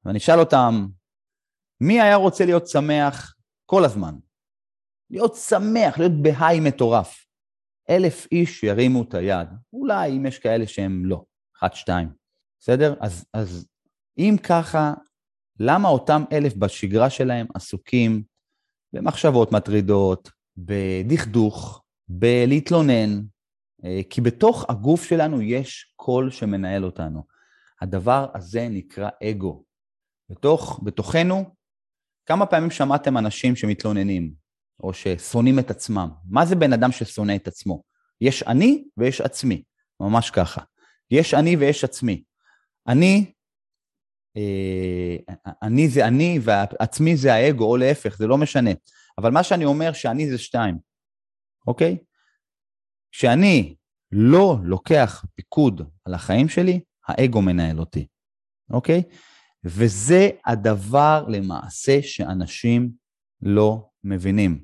ואני 0.05 0.17
אשאל 0.17 0.39
אותם, 0.39 0.87
מי 1.81 2.01
היה 2.01 2.15
רוצה 2.15 2.45
להיות 2.45 2.67
שמח 2.67 3.35
כל 3.65 3.85
הזמן? 3.85 4.15
להיות 5.09 5.35
שמח, 5.35 5.97
להיות 5.99 6.21
בהיי 6.21 6.59
מטורף. 6.59 7.25
אלף 7.89 8.27
איש 8.31 8.63
ירימו 8.63 9.03
את 9.03 9.13
היד, 9.13 9.47
אולי 9.73 10.17
אם 10.17 10.25
יש 10.25 10.39
כאלה 10.39 10.67
שהם 10.67 11.05
לא, 11.05 11.23
אחת, 11.57 11.73
שתיים, 11.73 12.09
בסדר? 12.59 12.95
אז, 12.99 13.25
אז 13.33 13.67
אם 14.17 14.35
ככה, 14.43 14.93
למה 15.59 15.89
אותם 15.89 16.23
אלף 16.31 16.53
בשגרה 16.55 17.09
שלהם 17.09 17.47
עסוקים 17.53 18.23
במחשבות 18.93 19.51
מטרידות, 19.51 20.31
בדכדוך, 20.57 21.83
בלהתלונן? 22.07 23.21
אה, 23.85 24.01
כי 24.09 24.21
בתוך 24.21 24.65
הגוף 24.69 25.03
שלנו 25.03 25.41
יש 25.41 25.93
קול 25.95 26.31
שמנהל 26.31 26.85
אותנו. 26.85 27.23
הדבר 27.81 28.27
הזה 28.33 28.67
נקרא 28.69 29.09
אגו. 29.23 29.63
בתוך, 30.29 30.79
בתוכנו, 30.83 31.55
כמה 32.25 32.45
פעמים 32.45 32.71
שמעתם 32.71 33.17
אנשים 33.17 33.55
שמתלוננים, 33.55 34.33
או 34.83 34.93
ששונאים 34.93 35.59
את 35.59 35.71
עצמם? 35.71 36.09
מה 36.29 36.45
זה 36.45 36.55
בן 36.55 36.73
אדם 36.73 36.91
ששונא 36.91 37.35
את 37.35 37.47
עצמו? 37.47 37.83
יש 38.21 38.43
אני 38.43 38.83
ויש 38.97 39.21
עצמי, 39.21 39.63
ממש 39.99 40.29
ככה. 40.29 40.61
יש 41.11 41.33
אני 41.33 41.55
ויש 41.55 41.83
עצמי. 41.83 42.23
אני, 42.87 43.33
אני 45.63 45.87
זה 45.89 46.07
אני 46.07 46.39
ועצמי 46.41 47.17
זה 47.17 47.33
האגו, 47.33 47.65
או 47.65 47.77
להפך, 47.77 48.17
זה 48.17 48.27
לא 48.27 48.37
משנה. 48.37 48.71
אבל 49.17 49.31
מה 49.31 49.43
שאני 49.43 49.65
אומר 49.65 49.93
שאני 49.93 50.29
זה 50.29 50.37
שתיים, 50.37 50.77
אוקיי? 51.67 51.97
כשאני 53.11 53.75
לא 54.11 54.57
לוקח 54.63 55.25
פיקוד 55.35 55.81
על 56.05 56.13
החיים 56.13 56.49
שלי, 56.49 56.79
האגו 57.07 57.41
מנהל 57.41 57.79
אותי, 57.79 58.07
אוקיי? 58.69 59.03
וזה 59.63 60.29
הדבר 60.45 61.25
למעשה 61.27 61.99
שאנשים 62.01 62.91
לא 63.41 63.89
מבינים. 64.03 64.63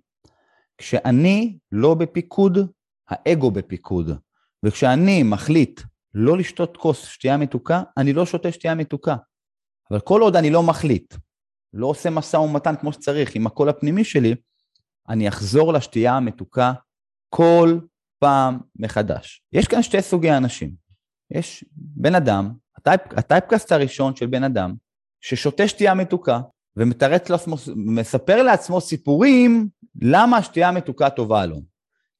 כשאני 0.78 1.58
לא 1.72 1.94
בפיקוד, 1.94 2.58
האגו 3.10 3.52
בפיקוד. 3.52 4.10
וכשאני 4.66 5.24
מחליט 5.24 5.82
לא 6.14 6.38
לשתות 6.38 6.78
כוס 6.78 7.06
שתייה 7.06 7.38
מתוקה, 7.38 7.84
אני 7.98 8.14
לא 8.14 8.26
שותה 8.26 8.52
שתייה 8.52 8.76
מתוקה. 8.76 9.16
אבל 9.92 10.00
כל 10.00 10.22
עוד 10.22 10.36
אני 10.36 10.50
לא 10.50 10.64
מחליט, 10.64 11.14
לא 11.74 11.88
עושה 11.88 12.10
משא 12.10 12.38
ומתן 12.38 12.76
כמו 12.76 12.94
שצריך 12.94 13.36
עם 13.36 13.48
הקול 13.48 13.70
הפנימי 13.70 14.04
שלי, 14.04 14.36
אני 15.10 15.28
אחזור 15.28 15.74
לשתייה 15.74 16.14
המתוקה 16.18 16.74
כל 17.30 17.80
פעם 18.20 18.60
מחדש. 18.76 19.44
יש 19.54 19.68
כאן 19.68 19.84
שתי 19.84 20.02
סוגי 20.02 20.32
אנשים. 20.32 20.72
יש 21.32 21.66
בן 21.76 22.16
אדם, 22.16 22.54
הטייפ, 22.78 23.02
הטייפקאסט 23.18 23.72
הראשון 23.72 24.16
של 24.16 24.26
בן 24.26 24.44
אדם, 24.44 24.74
ששותה 25.22 25.68
שתייה 25.68 25.94
מתוקה 25.94 26.40
ומתרץ 26.78 27.30
לעצמו, 27.30 27.56
מספר 27.76 28.44
לעצמו 28.44 28.82
סיפורים 28.82 29.70
למה 30.02 30.38
השתייה 30.38 30.70
המתוקה 30.70 31.10
טובה 31.10 31.46
לו. 31.46 31.62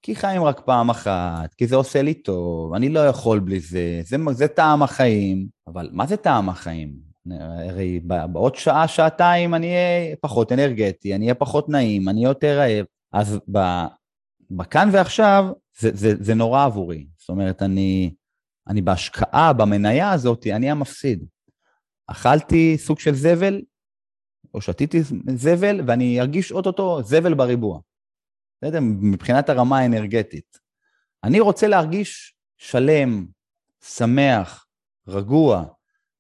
כי 0.02 0.16
חיים 0.16 0.44
רק 0.44 0.60
פעם 0.66 0.90
אחת, 0.90 1.54
כי 1.54 1.68
זה 1.68 1.76
עושה 1.76 2.02
לי 2.02 2.14
טוב, 2.14 2.74
אני 2.74 2.90
לא 2.90 3.08
יכול 3.08 3.40
בלי 3.40 3.60
זה, 3.60 4.02
זה, 4.04 4.18
זה 4.32 4.48
טעם 4.48 4.84
החיים. 4.84 5.48
אבל 5.68 5.90
מה 5.92 6.08
זה 6.08 6.18
טעם 6.18 6.50
החיים? 6.50 7.13
הרי 7.32 8.00
בעוד 8.32 8.56
שעה, 8.56 8.88
שעתיים 8.88 9.54
אני 9.54 9.68
אהיה 9.68 10.16
פחות 10.22 10.52
אנרגטי, 10.52 11.16
אני 11.16 11.26
אהיה 11.26 11.36
פחות 11.36 11.70
נעים, 11.70 12.10
אני 12.10 12.24
יותר 12.24 12.58
רעב. 12.58 12.86
אז 13.12 13.40
בכאן 14.52 14.90
ועכשיו 14.92 15.46
זה, 15.80 15.90
זה, 15.94 16.14
זה 16.20 16.34
נורא 16.34 16.66
עבורי. 16.66 17.08
זאת 17.18 17.30
אומרת, 17.30 17.62
אני, 17.62 18.14
אני 18.68 18.82
בהשקעה, 18.82 19.54
במניה 19.54 20.12
הזאת, 20.12 20.48
אני 20.48 20.72
המפסיד. 20.72 21.26
אכלתי 22.08 22.78
סוג 22.78 23.00
של 23.00 23.16
זבל, 23.16 23.62
או 24.54 24.62
שתיתי 24.62 25.00
זבל, 25.36 25.82
ואני 25.88 26.22
ארגיש 26.22 26.52
אוטוטו 26.52 27.04
זבל 27.04 27.34
בריבוע. 27.34 27.80
בסדר? 28.62 28.80
מבחינת 28.82 29.50
הרמה 29.50 29.80
האנרגטית. 29.80 30.60
אני 31.24 31.40
רוצה 31.40 31.68
להרגיש 31.68 32.36
שלם, 32.58 33.26
שמח, 33.84 34.66
רגוע, 35.08 35.66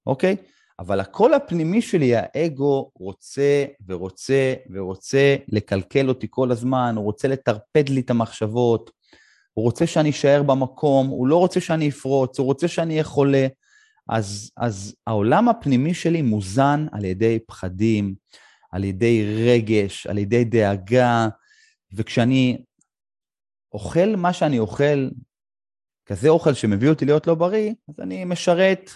אוקיי? 0.05 0.35
אבל 0.79 0.99
הקול 0.99 1.33
הפנימי 1.33 1.81
שלי, 1.81 2.11
האגו, 2.15 2.91
רוצה 2.95 3.65
ורוצה 3.87 4.53
ורוצה 4.71 5.35
לקלקל 5.47 6.09
אותי 6.09 6.27
כל 6.29 6.51
הזמן, 6.51 6.93
הוא 6.97 7.05
רוצה 7.05 7.27
לטרפד 7.27 7.89
לי 7.89 8.01
את 8.01 8.09
המחשבות, 8.09 8.91
הוא 9.53 9.63
רוצה 9.63 9.87
שאני 9.87 10.09
אשאר 10.09 10.43
במקום, 10.43 11.07
הוא 11.07 11.27
לא 11.27 11.37
רוצה 11.37 11.59
שאני 11.61 11.89
אפרוץ, 11.89 12.39
הוא 12.39 12.45
רוצה 12.45 12.67
שאני 12.67 12.93
אהיה 12.93 13.03
חולה. 13.03 13.47
אז, 14.09 14.51
אז 14.57 14.95
העולם 15.07 15.49
הפנימי 15.49 15.93
שלי 15.93 16.21
מוזן 16.21 16.85
על 16.91 17.05
ידי 17.05 17.39
פחדים, 17.47 18.15
על 18.71 18.83
ידי 18.83 19.35
רגש, 19.47 20.07
על 20.07 20.17
ידי 20.17 20.43
דאגה, 20.43 21.27
וכשאני 21.93 22.57
אוכל 23.73 24.15
מה 24.17 24.33
שאני 24.33 24.59
אוכל, 24.59 25.09
כזה 26.05 26.29
אוכל 26.29 26.53
שמביא 26.53 26.89
אותי 26.89 27.05
להיות 27.05 27.27
לא 27.27 27.35
בריא, 27.35 27.73
אז 27.89 27.99
אני 27.99 28.25
משרת 28.25 28.91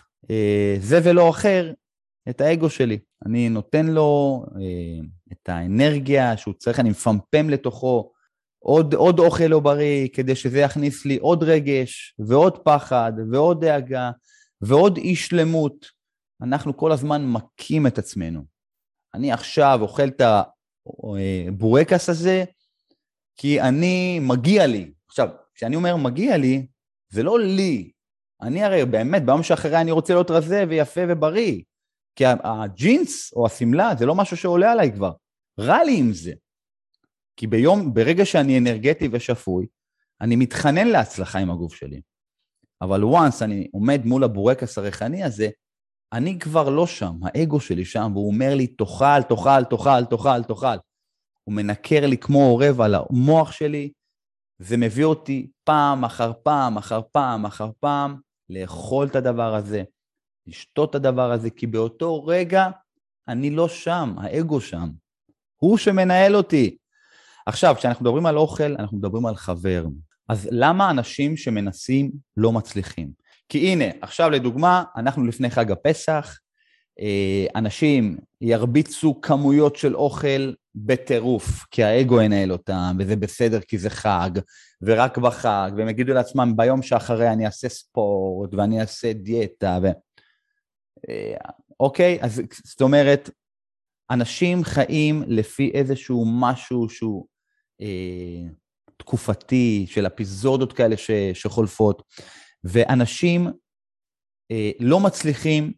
זה 0.80 1.00
ולא 1.04 1.30
אחר 1.30 1.74
את 2.30 2.42
האגו 2.42 2.70
שלי. 2.70 3.00
אני 3.26 3.50
נותן 3.50 3.86
לו 3.86 4.44
אה, 4.56 5.06
את 5.32 5.50
האנרגיה 5.50 6.38
שהוא 6.38 6.54
צריך, 6.54 6.80
אני 6.80 6.90
מפמפם 6.90 7.50
לתוכו 7.50 8.12
עוד, 8.60 8.94
עוד 8.94 9.20
אוכל 9.20 9.44
לא 9.44 9.60
בריא, 9.60 10.08
כדי 10.13 10.36
שזה 10.36 10.60
יכניס 10.60 11.06
לי 11.06 11.18
עוד 11.18 11.44
רגש, 11.44 12.16
ועוד 12.20 12.58
פחד, 12.58 13.12
ועוד 13.32 13.66
דאגה, 13.66 14.12
ועוד 14.62 14.98
אי 14.98 15.16
שלמות. 15.16 15.86
אנחנו 16.42 16.78
כל 16.78 16.92
הזמן 16.92 17.26
מכים 17.26 17.88
את 17.88 17.98
עצמנו. 17.98 18.42
אני 19.13 19.32
עכשיו 19.32 19.80
אוכל 19.82 20.08
את 20.08 20.22
הבורקס 21.48 22.10
הזה, 22.10 22.44
כי 23.38 23.62
אני, 23.62 24.20
מגיע 24.20 24.68
לי. 24.68 24.92
עכשיו, 25.08 25.30
כשאני 25.56 25.76
אומר 25.76 25.96
מגיע 25.96 26.38
לי, 26.38 26.68
זה 27.10 27.24
לא 27.24 27.40
לי. 27.40 27.92
אני 28.41 28.63
הרי 28.63 28.86
באמת, 28.86 29.26
ביום 29.26 29.43
שאחרי 29.43 29.82
אני 29.82 29.91
רוצה 29.91 30.13
להיות 30.13 30.32
רזה 30.32 30.63
ויפה 30.69 31.02
ובריא. 31.10 31.62
כי 32.15 32.23
הג'ינס 32.43 33.34
או 33.34 33.45
השמלה 33.45 33.95
זה 33.97 34.06
לא 34.06 34.15
משהו 34.15 34.38
שעולה 34.38 34.71
עליי 34.71 34.91
כבר. 34.91 35.12
רע 35.60 35.84
לי 35.84 36.00
עם 36.00 36.13
זה. 36.13 36.34
כי 37.38 37.47
ביום, 37.47 37.93
ברגע 37.93 38.26
שאני 38.26 38.58
אנרגטי 38.58 39.10
ושפוי, 39.12 39.67
אני 40.21 40.36
מתחנן 40.36 40.88
להצלחה 40.88 41.39
עם 41.39 41.52
הגוף 41.52 41.76
שלי. 41.76 42.02
אבל 42.82 43.04
once 43.04 43.43
אני 43.43 43.67
עומד 43.71 44.02
מול 44.06 44.23
הבורקס 44.23 44.78
הריחני 44.78 45.23
הזה, 45.23 45.50
אני 46.13 46.39
כבר 46.39 46.69
לא 46.69 46.88
שם, 46.88 47.15
האגו 47.23 47.60
שלי 47.60 47.86
שם, 47.86 48.12
והוא 48.13 48.28
אומר 48.28 48.56
לי, 48.56 48.67
תאכל, 48.67 49.23
תאכל, 49.30 49.63
תאכל, 49.69 50.06
תאכל, 50.10 50.43
תאכל. 50.43 50.78
הוא 51.43 51.56
מנקר 51.56 52.06
לי 52.06 52.17
כמו 52.17 52.39
עורב 52.39 52.82
על 52.82 52.95
המוח 52.95 53.52
שלי, 53.52 53.91
זה 54.60 54.78
מביא 54.78 55.06
אותי 55.06 55.52
פעם 55.63 56.06
אחר 56.06 56.32
פעם 56.43 56.78
אחר 56.78 57.02
פעם 57.12 57.45
אחר 57.45 57.69
פעם 57.80 58.17
לאכול 58.49 59.07
את 59.07 59.15
הדבר 59.15 59.55
הזה, 59.55 59.83
לשתות 60.47 60.89
את 60.89 60.95
הדבר 60.95 61.31
הזה, 61.31 61.49
כי 61.49 61.67
באותו 61.67 62.25
רגע 62.25 62.69
אני 63.27 63.49
לא 63.49 63.67
שם, 63.67 64.15
האגו 64.17 64.62
שם. 64.62 64.89
הוא 65.57 65.77
שמנהל 65.77 66.36
אותי. 66.36 66.77
עכשיו, 67.45 67.75
כשאנחנו 67.77 68.05
מדברים 68.05 68.25
על 68.25 68.38
אוכל, 68.38 68.75
אנחנו 68.79 68.97
מדברים 68.97 69.25
על 69.25 69.36
חבר. 69.36 69.86
אז 70.29 70.47
למה 70.51 70.89
אנשים 70.89 71.38
שמנסים 71.38 72.12
לא 72.38 72.51
מצליחים? 72.51 73.12
כי 73.49 73.57
הנה, 73.67 73.86
עכשיו 74.01 74.29
לדוגמה, 74.29 74.83
אנחנו 74.95 75.25
לפני 75.25 75.49
חג 75.49 75.71
הפסח, 75.71 76.39
אה, 76.99 77.45
אנשים 77.55 78.17
ירביצו 78.41 79.21
כמויות 79.21 79.75
של 79.75 79.95
אוכל 79.95 80.53
בטירוף, 80.75 81.65
כי 81.71 81.83
האגו 81.83 82.21
ינהל 82.21 82.51
אותם, 82.51 82.97
וזה 82.99 83.15
בסדר 83.15 83.60
כי 83.60 83.77
זה 83.77 83.89
חג, 83.89 84.29
ורק 84.82 85.18
בחג, 85.18 85.72
והם 85.78 85.90
יגידו 85.90 86.13
לעצמם, 86.13 86.54
ביום 86.56 86.82
שאחרי 86.82 87.30
אני 87.30 87.46
אעשה 87.46 87.70
ספורט, 87.70 88.54
ואני 88.54 88.82
אעשה 88.82 89.13
דיאטה, 89.13 89.80
ו... 89.84 89.88
אה, 91.10 91.36
אוקיי? 91.80 92.18
אז 92.22 92.42
זאת 92.66 92.82
אומרת, 92.82 93.30
אנשים 94.12 94.63
חיים 94.63 95.24
לפי 95.28 95.72
איזשהו 95.74 96.26
משהו 96.28 96.90
שהוא 96.90 97.28
אה, 97.82 98.50
תקופתי, 98.98 99.86
של 99.90 100.08
אפיזודות 100.08 100.74
כאלה 100.74 100.98
ש, 100.98 101.12
שחולפות, 101.34 102.04
ואנשים 102.63 103.48
אה, 104.52 104.72
לא 104.80 105.00
מצליחים 105.00 105.72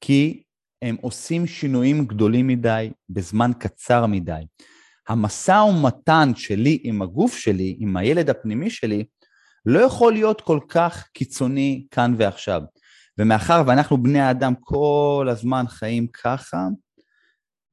כי 0.00 0.42
הם 0.82 0.96
עושים 1.00 1.46
שינויים 1.46 2.06
גדולים 2.06 2.46
מדי 2.46 2.90
בזמן 3.10 3.50
קצר 3.58 4.06
מדי. 4.06 4.42
המשא 5.08 5.64
ומתן 5.70 6.28
שלי 6.34 6.78
עם 6.82 7.02
הגוף 7.02 7.36
שלי, 7.36 7.76
עם 7.80 7.96
הילד 7.96 8.30
הפנימי 8.30 8.70
שלי, 8.70 9.04
לא 9.66 9.80
יכול 9.80 10.12
להיות 10.12 10.40
כל 10.40 10.60
כך 10.68 11.08
קיצוני 11.12 11.86
כאן 11.90 12.14
ועכשיו. 12.18 12.62
ומאחר 13.18 13.62
ואנחנו 13.66 14.02
בני 14.02 14.20
האדם 14.20 14.54
כל 14.60 15.28
הזמן 15.30 15.64
חיים 15.68 16.06
ככה, 16.06 16.66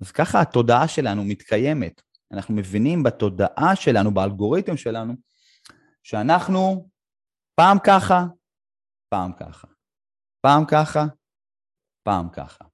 אז 0.02 0.12
ככה 0.12 0.41
התודעה 0.41 0.88
שלנו 0.88 1.24
מתקיימת. 1.24 2.02
אנחנו 2.32 2.56
מבינים 2.56 3.04
בתודעה 3.04 3.76
שלנו, 3.76 4.13
באלגוריתם 4.13 4.78
שלנו, 4.78 5.13
שאנחנו 6.04 6.89
פעם 7.56 7.78
ככה, 7.84 8.26
פעם 9.10 9.32
ככה, 9.39 9.67
פעם 10.41 10.65
ככה, 10.65 11.06
פעם 12.04 12.30
ככה. 12.30 12.65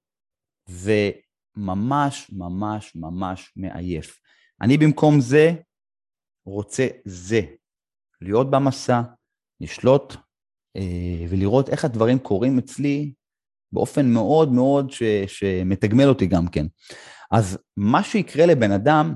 זה 0.68 1.10
ממש 1.56 2.30
ממש 2.32 2.96
ממש 2.96 3.52
מעייף. 3.56 4.20
אני 4.62 4.78
במקום 4.78 5.20
זה 5.20 5.52
רוצה 6.46 6.86
זה, 7.04 7.40
להיות 8.20 8.50
במסע, 8.50 9.02
לשלוט 9.60 10.16
אה, 10.76 11.26
ולראות 11.28 11.68
איך 11.68 11.84
הדברים 11.84 12.18
קורים 12.18 12.58
אצלי 12.58 13.12
באופן 13.72 14.06
מאוד 14.06 14.52
מאוד 14.52 14.90
ש, 14.90 15.02
שמתגמל 15.26 16.08
אותי 16.08 16.26
גם 16.26 16.48
כן. 16.48 16.66
אז 17.30 17.58
מה 17.76 18.02
שיקרה 18.02 18.46
לבן 18.46 18.72
אדם, 18.72 19.14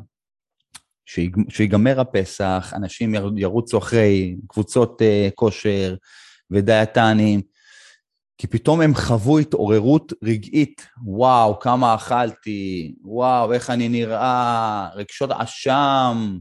שיגמר 1.49 2.01
הפסח, 2.01 2.73
אנשים 2.77 3.15
ירוצו 3.37 3.79
אחרי 3.79 4.37
קבוצות 4.49 5.01
uh, 5.03 5.35
כושר 5.35 5.97
ודיאטנים, 6.51 7.41
כי 8.39 8.47
פתאום 8.47 8.81
הם 8.81 8.95
חוו 8.95 9.39
התעוררות 9.39 10.13
רגעית, 10.25 10.87
וואו, 11.05 11.59
כמה 11.59 11.95
אכלתי, 11.95 12.95
וואו, 13.03 13.53
איך 13.53 13.71
אני 13.71 13.89
נראה, 13.89 14.89
רגשות 14.95 15.31
אשם, 15.31 16.39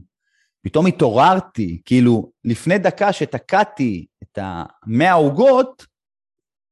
פתאום 0.62 0.86
התעוררתי, 0.86 1.80
כאילו, 1.84 2.30
לפני 2.44 2.78
דקה 2.78 3.12
שתקעתי 3.12 4.06
את 4.22 4.38
המאה 4.42 5.12
עוגות, 5.12 5.86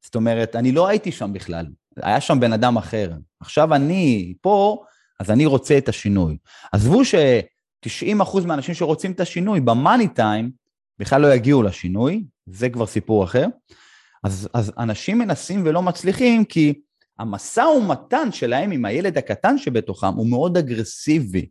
זאת 0.04 0.14
אומרת, 0.14 0.56
אני 0.56 0.72
לא 0.72 0.88
הייתי 0.88 1.12
שם 1.12 1.32
בכלל, 1.32 1.66
היה 1.96 2.20
שם 2.20 2.40
בן 2.40 2.52
אדם 2.52 2.76
אחר. 2.76 3.12
עכשיו 3.40 3.74
אני 3.74 4.34
פה, 4.40 4.84
אז 5.20 5.30
אני 5.30 5.46
רוצה 5.46 5.78
את 5.78 5.88
השינוי. 5.88 6.36
עזבו 6.72 7.04
ש-90% 7.04 8.46
מהאנשים 8.46 8.74
שרוצים 8.74 9.12
את 9.12 9.20
השינוי 9.20 9.60
במאני 9.60 10.08
טיים, 10.08 10.50
בכלל 10.98 11.20
לא 11.20 11.34
יגיעו 11.34 11.62
לשינוי, 11.62 12.24
זה 12.46 12.68
כבר 12.68 12.86
סיפור 12.86 13.24
אחר. 13.24 13.46
אז, 14.24 14.48
אז 14.54 14.72
אנשים 14.78 15.18
מנסים 15.18 15.62
ולא 15.66 15.82
מצליחים 15.82 16.44
כי 16.44 16.80
המשא 17.18 17.60
ומתן 17.60 18.32
שלהם 18.32 18.70
עם 18.70 18.84
הילד 18.84 19.18
הקטן 19.18 19.58
שבתוכם 19.58 20.14
הוא 20.14 20.30
מאוד 20.30 20.56
אגרסיבי. 20.56 21.48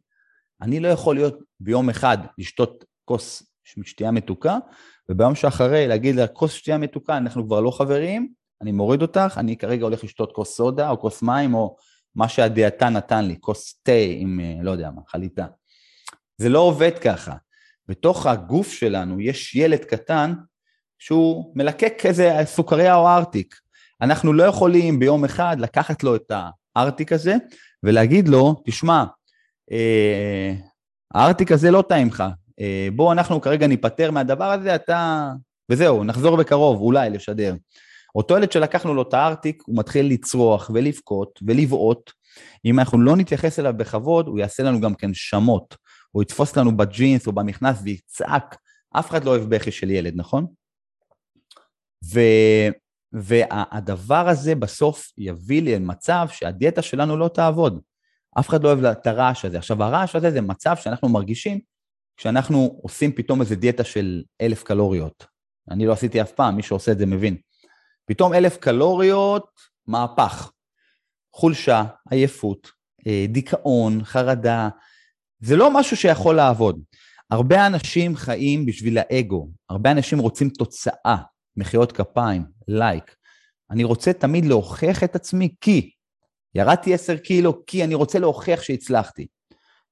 אני 0.61 0.79
לא 0.79 0.87
יכול 0.87 1.15
להיות 1.15 1.39
ביום 1.59 1.89
אחד 1.89 2.17
לשתות 2.37 2.85
כוס 3.05 3.43
שתייה 3.83 4.11
מתוקה, 4.11 4.57
וביום 5.09 5.35
שאחרי 5.35 5.87
להגיד 5.87 6.15
לה 6.15 6.27
כוס 6.27 6.53
שתייה 6.53 6.77
מתוקה, 6.77 7.17
אנחנו 7.17 7.45
כבר 7.45 7.61
לא 7.61 7.71
חברים, 7.71 8.33
אני 8.61 8.71
מוריד 8.71 9.01
אותך, 9.01 9.35
אני 9.37 9.57
כרגע 9.57 9.83
הולך 9.83 10.03
לשתות 10.03 10.31
כוס 10.31 10.55
סודה 10.55 10.89
או 10.89 10.99
כוס 10.99 11.21
מים 11.21 11.53
או 11.53 11.75
מה 12.15 12.29
שהדיאטן 12.29 12.93
נתן 12.93 13.25
לי, 13.25 13.37
כוס 13.39 13.79
תה 13.83 13.91
עם 13.91 14.39
אה, 14.39 14.63
לא 14.63 14.71
יודע 14.71 14.91
מה, 14.91 15.01
חליטה. 15.07 15.45
זה 16.37 16.49
לא 16.49 16.59
עובד 16.59 16.99
ככה. 17.01 17.35
בתוך 17.87 18.25
הגוף 18.25 18.71
שלנו 18.71 19.21
יש 19.21 19.55
ילד 19.55 19.79
קטן 19.85 20.33
שהוא 21.05 21.51
מלקק 21.55 22.05
איזה 22.05 22.37
סוכריה 22.45 22.95
או 22.95 23.07
ארטיק. 23.07 23.55
אנחנו 24.01 24.33
לא 24.33 24.43
יכולים 24.43 24.99
ביום 24.99 25.25
אחד 25.25 25.57
לקחת 25.59 26.03
לו 26.03 26.15
את 26.15 26.31
הארטיק 26.75 27.11
הזה 27.11 27.35
ולהגיד 27.83 28.27
לו, 28.27 28.61
תשמע, 28.65 29.03
אה, 29.71 30.53
הארטיק 31.13 31.51
הזה 31.51 31.71
לא 31.71 31.83
טעים 31.89 32.07
לך, 32.07 32.23
אה, 32.59 32.87
בוא 32.95 33.13
אנחנו 33.13 33.41
כרגע 33.41 33.67
ניפטר 33.67 34.11
מהדבר 34.11 34.51
הזה, 34.51 34.75
אתה... 34.75 35.29
וזהו, 35.69 36.03
נחזור 36.03 36.37
בקרוב, 36.37 36.81
אולי 36.81 37.09
לשדר. 37.09 37.55
אותו 38.15 38.37
ילד 38.37 38.51
שלקחנו 38.51 38.93
לו 38.93 39.01
את 39.01 39.13
הארטיק, 39.13 39.63
הוא 39.65 39.77
מתחיל 39.77 40.05
לצרוח 40.05 40.71
ולבכות 40.73 41.39
ולבעוט. 41.47 42.11
אם 42.65 42.79
אנחנו 42.79 43.01
לא 43.01 43.15
נתייחס 43.15 43.59
אליו 43.59 43.73
בכבוד, 43.77 44.27
הוא 44.27 44.39
יעשה 44.39 44.63
לנו 44.63 44.81
גם 44.81 44.95
כן 44.95 45.13
שמות. 45.13 45.75
הוא 46.11 46.23
יתפוס 46.23 46.57
לנו 46.57 46.77
בג'ינס 46.77 47.27
או 47.27 47.31
במכנס 47.31 47.77
ויצעק. 47.83 48.57
אף 48.99 49.09
אחד 49.09 49.23
לא 49.23 49.29
אוהב 49.29 49.55
בכי 49.55 49.71
של 49.71 49.91
ילד, 49.91 50.13
נכון? 50.15 50.62
ו... 52.13 52.19
והדבר 53.13 54.29
הזה 54.29 54.55
בסוף 54.55 55.11
יביא 55.17 55.61
למצב 55.61 56.27
שהדיאטה 56.31 56.81
שלנו 56.81 57.17
לא 57.17 57.27
תעבוד. 57.27 57.81
אף 58.39 58.49
אחד 58.49 58.63
לא 58.63 58.67
אוהב 58.67 58.85
את 58.85 59.07
הרעש 59.07 59.45
הזה. 59.45 59.57
עכשיו, 59.57 59.83
הרעש 59.83 60.15
הזה 60.15 60.31
זה 60.31 60.41
מצב 60.41 60.75
שאנחנו 60.75 61.09
מרגישים 61.09 61.59
כשאנחנו 62.17 62.79
עושים 62.81 63.11
פתאום 63.11 63.41
איזה 63.41 63.55
דיאטה 63.55 63.83
של 63.83 64.23
אלף 64.41 64.63
קלוריות. 64.63 65.25
אני 65.71 65.85
לא 65.85 65.93
עשיתי 65.93 66.21
אף 66.21 66.31
פעם, 66.31 66.55
מי 66.55 66.63
שעושה 66.63 66.91
את 66.91 66.97
זה 66.97 67.05
מבין. 67.05 67.37
פתאום 68.05 68.33
אלף 68.33 68.57
קלוריות, 68.57 69.45
מהפך. 69.87 70.51
חולשה, 71.35 71.83
עייפות, 72.09 72.71
אה, 73.07 73.25
דיכאון, 73.29 74.03
חרדה, 74.03 74.69
זה 75.39 75.55
לא 75.55 75.79
משהו 75.79 75.97
שיכול 75.97 76.35
לעבוד. 76.35 76.79
הרבה 77.31 77.67
אנשים 77.67 78.15
חיים 78.15 78.65
בשביל 78.65 78.97
האגו, 78.97 79.49
הרבה 79.69 79.91
אנשים 79.91 80.19
רוצים 80.19 80.49
תוצאה, 80.49 81.17
מחיאות 81.57 81.91
כפיים, 81.91 82.45
לייק. 82.67 83.15
אני 83.71 83.83
רוצה 83.83 84.13
תמיד 84.13 84.45
להוכיח 84.45 85.03
את 85.03 85.15
עצמי 85.15 85.55
כי 85.61 85.91
ירדתי 86.55 86.93
עשר 86.93 87.17
קילו, 87.17 87.65
כי 87.65 87.83
אני 87.83 87.95
רוצה 87.95 88.19
להוכיח 88.19 88.61
שהצלחתי. 88.61 89.27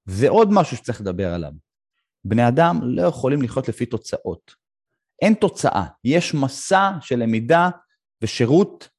זה 0.06 0.30
עוד 0.30 0.50
משהו 0.52 0.78
שצריך 0.78 1.02
לדבר 1.02 1.34
עליו. 1.34 1.52
בני 2.26 2.48
אדם 2.48 2.80
לא 2.84 3.02
יכולים 3.02 3.42
לחיות 3.42 3.70
לפי 3.70 3.86
תוצאות. 3.86 4.56
אין 5.22 5.34
תוצאה, 5.34 5.86
יש 6.04 6.34
מסע 6.34 6.92
של 7.02 7.20
למידה 7.20 7.70
ושירות 8.22 8.90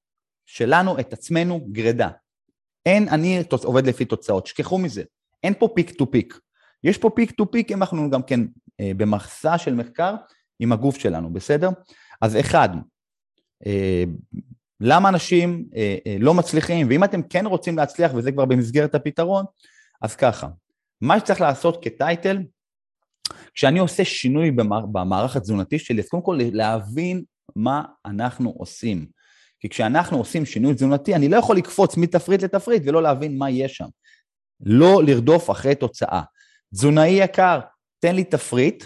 שלנו 0.46 1.00
את 1.00 1.12
עצמנו 1.12 1.60
גרידה. 1.72 2.08
אין, 2.86 3.08
אני 3.08 3.42
עובד 3.64 3.86
לפי 3.86 4.04
תוצאות, 4.04 4.46
שכחו 4.46 4.78
מזה. 4.78 5.02
אין 5.42 5.54
פה 5.58 5.68
peak 5.74 5.90
to 5.90 6.11
peak. 6.11 6.38
יש 6.84 6.98
פה 6.98 7.10
peak 7.16 7.30
to 7.30 7.51
peak 7.51 7.72
אם 7.72 7.82
אנחנו 7.82 8.10
גם 8.10 8.22
כן 8.22 8.40
אה, 8.80 8.90
במחסה 8.96 9.58
של 9.58 9.74
מחקר 9.74 10.14
עם 10.58 10.72
הגוף 10.72 10.98
שלנו, 10.98 11.32
בסדר? 11.32 11.68
אז 12.23 12.37
אחד, 12.37 12.68
אה, 13.66 14.05
למה 14.81 15.09
אנשים 15.09 15.64
אה, 15.77 15.97
אה, 16.07 16.16
לא 16.20 16.35
מצליחים, 16.35 16.87
ואם 16.91 17.05
אתם 17.05 17.23
כן 17.23 17.47
רוצים 17.47 17.77
להצליח, 17.77 18.12
וזה 18.14 18.33
כבר 18.33 18.45
במסגרת 18.45 18.95
הפתרון, 18.95 19.45
אז 20.03 20.16
ככה, 20.16 20.49
מה 21.01 21.18
שצריך 21.18 21.41
לעשות 21.41 21.85
כ 21.84 21.98
title, 21.98 22.38
כשאני 23.55 23.79
עושה 23.79 24.05
שינוי 24.05 24.51
במערך 24.93 25.37
התזונתי 25.37 25.79
שלי, 25.79 26.03
אז 26.03 26.09
קודם 26.09 26.23
כל 26.23 26.39
להבין 26.53 27.25
מה 27.57 27.83
אנחנו 28.07 28.51
עושים. 28.51 29.07
כי 29.61 29.68
כשאנחנו 29.68 30.18
עושים 30.18 30.47
שינוי 30.47 30.75
תזונתי, 30.75 31.14
אני 31.14 31.29
לא 31.29 31.37
יכול 31.37 31.57
לקפוץ 31.57 31.97
מתפריט 31.97 32.43
לתפריט 32.43 32.83
ולא 32.87 33.03
להבין 33.03 33.39
מה 33.39 33.51
יש 33.51 33.77
שם. 33.77 33.87
לא 34.61 35.03
לרדוף 35.07 35.51
אחרי 35.51 35.75
תוצאה. 35.75 36.23
תזונאי 36.75 37.11
יקר, 37.11 37.61
תן 37.99 38.14
לי 38.14 38.25
תפריט, 38.25 38.85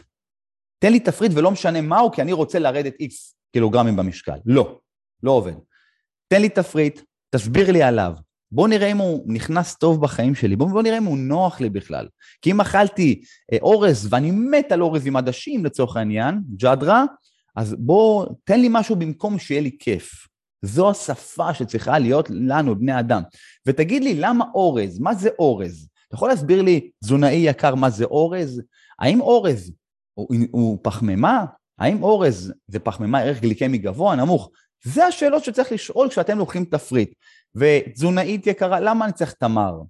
תן 0.78 0.92
לי 0.92 1.00
תפריט 1.00 1.32
ולא 1.34 1.50
משנה 1.50 1.80
מהו, 1.80 2.12
כי 2.12 2.22
אני 2.22 2.32
רוצה 2.32 2.58
לרדת 2.58 2.94
איקס 3.00 3.36
קילוגרמים 3.52 3.96
במשקל. 3.96 4.36
לא, 4.46 4.78
לא 5.22 5.30
עובד. 5.30 5.52
תן 6.28 6.40
לי 6.40 6.48
תפריט, 6.48 7.00
תסביר 7.30 7.72
לי 7.72 7.82
עליו. 7.82 8.12
בוא 8.52 8.68
נראה 8.68 8.90
אם 8.90 8.98
הוא 8.98 9.24
נכנס 9.26 9.74
טוב 9.74 10.00
בחיים 10.00 10.34
שלי, 10.34 10.56
בוא, 10.56 10.68
בוא 10.68 10.82
נראה 10.82 10.98
אם 10.98 11.04
הוא 11.04 11.18
נוח 11.18 11.60
לי 11.60 11.70
בכלל. 11.70 12.08
כי 12.42 12.50
אם 12.50 12.60
אכלתי 12.60 13.22
אה, 13.52 13.58
אורז 13.62 14.08
ואני 14.10 14.30
מת 14.30 14.72
על 14.72 14.82
אורז 14.82 15.06
עם 15.06 15.16
עדשים 15.16 15.64
לצורך 15.64 15.96
העניין, 15.96 16.40
ג'אדרה, 16.56 17.04
אז 17.56 17.74
בוא, 17.78 18.26
תן 18.44 18.60
לי 18.60 18.68
משהו 18.70 18.96
במקום 18.96 19.38
שיהיה 19.38 19.60
לי 19.60 19.76
כיף. 19.78 20.26
זו 20.62 20.90
השפה 20.90 21.54
שצריכה 21.54 21.98
להיות 21.98 22.30
לנו, 22.30 22.78
בני 22.78 22.98
אדם. 22.98 23.22
ותגיד 23.66 24.04
לי, 24.04 24.14
למה 24.14 24.44
אורז? 24.54 24.98
מה 24.98 25.14
זה 25.14 25.28
אורז? 25.38 25.88
אתה 26.08 26.14
יכול 26.14 26.28
להסביר 26.28 26.62
לי, 26.62 26.90
תזונאי 27.04 27.34
יקר, 27.34 27.74
מה 27.74 27.90
זה 27.90 28.04
אורז? 28.04 28.62
האם 28.98 29.20
אורז 29.20 29.72
הוא, 30.16 30.28
הוא 30.50 30.78
פחמימה? 30.82 31.44
האם 31.78 32.02
אורז 32.02 32.52
זה 32.66 32.78
פחמימה 32.78 33.20
ערך 33.20 33.40
גליקמי 33.40 33.78
גבוה, 33.78 34.16
נמוך? 34.16 34.50
זה 34.84 35.06
השאלות 35.06 35.44
שצריך 35.44 35.72
לשאול 35.72 36.08
כשאתם 36.08 36.38
לוקחים 36.38 36.64
תפריט. 36.64 37.14
ותזונאית 37.54 38.46
יקרה, 38.46 38.80
למה 38.80 39.04
אני 39.04 39.12
צריך 39.12 39.32
תמר? 39.32 39.80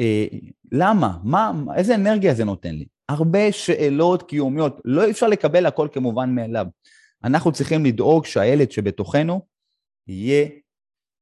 אה, 0.00 0.26
למה? 0.72 1.18
מה, 1.24 1.52
איזה 1.76 1.94
אנרגיה 1.94 2.34
זה 2.34 2.44
נותן 2.44 2.74
לי? 2.74 2.86
הרבה 3.08 3.52
שאלות 3.52 4.22
קיומיות, 4.22 4.80
לא 4.84 5.10
אפשר 5.10 5.28
לקבל 5.28 5.66
הכל 5.66 5.88
כמובן 5.92 6.34
מאליו. 6.34 6.66
אנחנו 7.24 7.52
צריכים 7.52 7.84
לדאוג 7.84 8.26
שהילד 8.26 8.70
שבתוכנו 8.70 9.40
יהיה, 10.08 10.48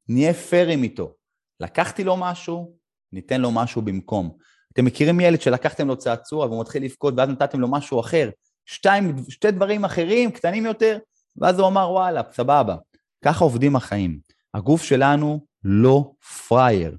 נהיה 0.08 0.34
פיירים 0.34 0.82
איתו. 0.82 1.14
לקחתי 1.60 2.04
לו 2.04 2.16
משהו, 2.16 2.76
ניתן 3.12 3.40
לו 3.40 3.50
משהו 3.50 3.82
במקום. 3.82 4.36
אתם 4.72 4.84
מכירים 4.84 5.20
ילד 5.20 5.40
שלקחתם 5.40 5.88
לו 5.88 5.96
צעצוע 5.96 6.46
והוא 6.46 6.60
מתחיל 6.60 6.84
לבכות 6.84 7.14
ואז 7.16 7.28
נתתם 7.28 7.60
לו 7.60 7.68
משהו 7.68 8.00
אחר, 8.00 8.30
שתיים, 8.66 9.16
שתי 9.28 9.50
דברים 9.50 9.84
אחרים, 9.84 10.30
קטנים 10.30 10.66
יותר, 10.66 10.98
ואז 11.36 11.58
הוא 11.58 11.68
אמר 11.68 11.90
וואלה, 11.90 12.22
סבבה. 12.32 12.76
ככה 13.24 13.44
עובדים 13.44 13.76
החיים. 13.76 14.18
הגוף 14.54 14.82
שלנו 14.82 15.46
לא 15.64 16.12
פראייר. 16.48 16.96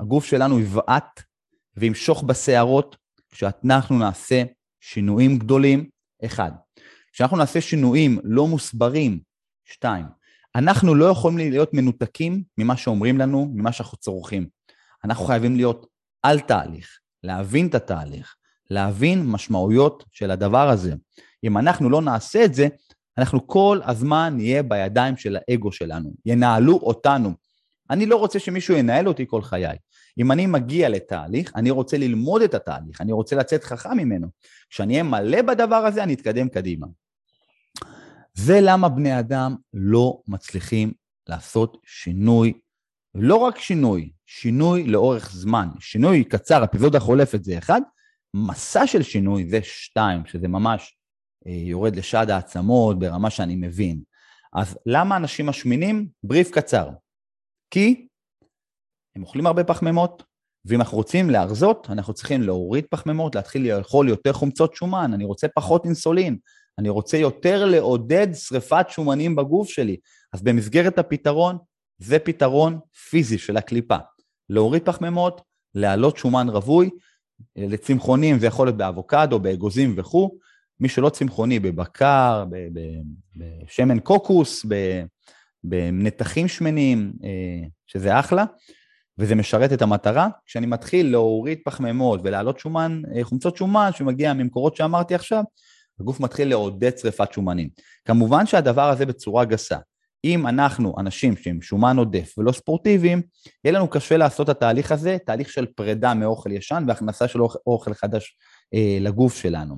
הגוף 0.00 0.24
שלנו 0.24 0.60
יבעט 0.60 1.22
וימשוך 1.76 2.22
בשערות 2.22 2.96
כשאנחנו 3.30 3.98
נעשה 3.98 4.42
שינויים 4.80 5.38
גדולים, 5.38 5.88
אחד. 6.24 6.52
כשאנחנו 7.12 7.36
נעשה 7.36 7.60
שינויים 7.60 8.18
לא 8.24 8.46
מוסברים, 8.46 9.20
שתיים. 9.64 10.04
אנחנו 10.54 10.94
לא 10.94 11.04
יכולים 11.04 11.50
להיות 11.50 11.74
מנותקים 11.74 12.42
ממה 12.58 12.76
שאומרים 12.76 13.18
לנו, 13.18 13.52
ממה 13.54 13.72
שאנחנו 13.72 13.98
צורכים. 13.98 14.46
אנחנו 15.04 15.24
חייבים 15.24 15.56
להיות 15.56 15.86
על 16.22 16.40
תהליך, 16.40 16.98
להבין 17.22 17.66
את 17.66 17.74
התהליך, 17.74 18.36
להבין 18.70 19.26
משמעויות 19.26 20.04
של 20.12 20.30
הדבר 20.30 20.68
הזה. 20.68 20.94
אם 21.44 21.58
אנחנו 21.58 21.90
לא 21.90 22.02
נעשה 22.02 22.44
את 22.44 22.54
זה, 22.54 22.68
אנחנו 23.18 23.46
כל 23.46 23.80
הזמן 23.84 24.34
נהיה 24.36 24.62
בידיים 24.62 25.16
של 25.16 25.36
האגו 25.36 25.72
שלנו, 25.72 26.12
ינהלו 26.26 26.76
אותנו. 26.76 27.32
אני 27.90 28.06
לא 28.06 28.16
רוצה 28.16 28.38
שמישהו 28.38 28.76
ינהל 28.76 29.08
אותי 29.08 29.24
כל 29.28 29.42
חיי. 29.42 29.76
אם 30.18 30.32
אני 30.32 30.46
מגיע 30.46 30.88
לתהליך, 30.88 31.52
אני 31.56 31.70
רוצה 31.70 31.98
ללמוד 31.98 32.42
את 32.42 32.54
התהליך, 32.54 33.00
אני 33.00 33.12
רוצה 33.12 33.36
לצאת 33.36 33.64
חכם 33.64 33.96
ממנו. 33.96 34.26
כשאני 34.70 34.92
אהיה 34.92 35.02
מלא 35.02 35.42
בדבר 35.42 35.76
הזה, 35.76 36.02
אני 36.02 36.14
אתקדם 36.14 36.48
קדימה. 36.48 36.86
זה 38.34 38.58
למה 38.62 38.88
בני 38.88 39.18
אדם 39.18 39.56
לא 39.74 40.20
מצליחים 40.28 40.92
לעשות 41.28 41.76
שינוי, 41.86 42.52
לא 43.14 43.36
רק 43.36 43.58
שינוי, 43.58 44.10
שינוי 44.26 44.86
לאורך 44.86 45.30
זמן. 45.32 45.68
שינוי 45.80 46.24
קצר, 46.24 46.64
אפיזודה 46.64 47.00
חולפת 47.00 47.44
זה 47.44 47.58
אחד, 47.58 47.80
מסע 48.34 48.86
של 48.86 49.02
שינוי 49.02 49.46
זה 49.50 49.58
שתיים, 49.62 50.26
שזה 50.26 50.48
ממש 50.48 50.96
אה, 51.46 51.52
יורד 51.52 51.96
לשד 51.96 52.30
העצמות 52.30 52.98
ברמה 52.98 53.30
שאני 53.30 53.56
מבין. 53.56 54.02
אז 54.52 54.78
למה 54.86 55.16
אנשים 55.16 55.46
משמינים? 55.46 56.08
בריף 56.24 56.50
קצר. 56.50 56.88
כי 57.70 58.06
הם 59.16 59.22
אוכלים 59.22 59.46
הרבה 59.46 59.64
פחמימות, 59.64 60.22
ואם 60.64 60.80
אנחנו 60.80 60.96
רוצים 60.96 61.30
להרזות, 61.30 61.86
אנחנו 61.90 62.14
צריכים 62.14 62.42
להוריד 62.42 62.86
פחמימות, 62.90 63.34
להתחיל 63.34 63.72
לאכול 63.72 64.08
יותר 64.08 64.32
חומצות 64.32 64.74
שומן, 64.74 65.10
אני 65.14 65.24
רוצה 65.24 65.48
פחות 65.54 65.84
אינסולין, 65.84 66.38
אני 66.78 66.88
רוצה 66.88 67.16
יותר 67.16 67.64
לעודד 67.64 68.26
שריפת 68.34 68.86
שומנים 68.88 69.36
בגוף 69.36 69.68
שלי. 69.68 69.96
אז 70.32 70.42
במסגרת 70.42 70.98
הפתרון, 70.98 71.58
זה 71.98 72.18
פתרון 72.18 72.78
פיזי 73.10 73.38
של 73.38 73.56
הקליפה. 73.56 73.96
להוריד 74.50 74.82
פחמימות, 74.84 75.40
להעלות 75.74 76.16
שומן 76.16 76.48
רווי, 76.48 76.90
לצמחונים 77.56 78.38
זה 78.38 78.46
יכול 78.46 78.66
להיות 78.66 78.76
באבוקדו, 78.76 79.38
באגוזים 79.38 79.94
וכו', 79.96 80.38
מי 80.80 80.88
שלא 80.88 81.08
צמחוני, 81.08 81.58
בבקר, 81.58 82.44
בשמן 83.36 83.98
קוקוס, 83.98 84.66
בנתחים 85.64 86.48
שמנים, 86.48 87.12
אה, 87.24 87.68
שזה 87.86 88.18
אחלה, 88.20 88.44
וזה 89.18 89.34
משרת 89.34 89.72
את 89.72 89.82
המטרה. 89.82 90.28
כשאני 90.46 90.66
מתחיל 90.66 91.10
להוריד 91.10 91.58
פחמימות 91.64 92.20
ולהעלות 92.24 92.58
שומן, 92.58 93.02
אה, 93.16 93.24
חומצות 93.24 93.56
שומן 93.56 93.90
שמגיע 93.92 94.32
ממקורות 94.32 94.76
שאמרתי 94.76 95.14
עכשיו, 95.14 95.44
הגוף 96.00 96.20
מתחיל 96.20 96.48
לעודד 96.48 96.98
שריפת 96.98 97.32
שומנים. 97.32 97.68
כמובן 98.04 98.46
שהדבר 98.46 98.88
הזה 98.88 99.06
בצורה 99.06 99.44
גסה. 99.44 99.76
אם 100.24 100.46
אנחנו 100.46 100.94
אנשים 100.98 101.36
שהם 101.36 101.62
שומן 101.62 101.96
עודף 101.98 102.34
ולא 102.38 102.52
ספורטיביים, 102.52 103.22
יהיה 103.64 103.78
לנו 103.78 103.88
קשה 103.88 104.16
לעשות 104.16 104.50
את 104.50 104.56
התהליך 104.56 104.92
הזה, 104.92 105.16
תהליך 105.26 105.50
של 105.50 105.66
פרידה 105.66 106.14
מאוכל 106.14 106.52
ישן 106.52 106.84
והכנסה 106.88 107.28
של 107.28 107.40
אוכל 107.66 107.94
חדש 107.94 108.36
אה, 108.74 108.98
לגוף 109.00 109.36
שלנו. 109.36 109.76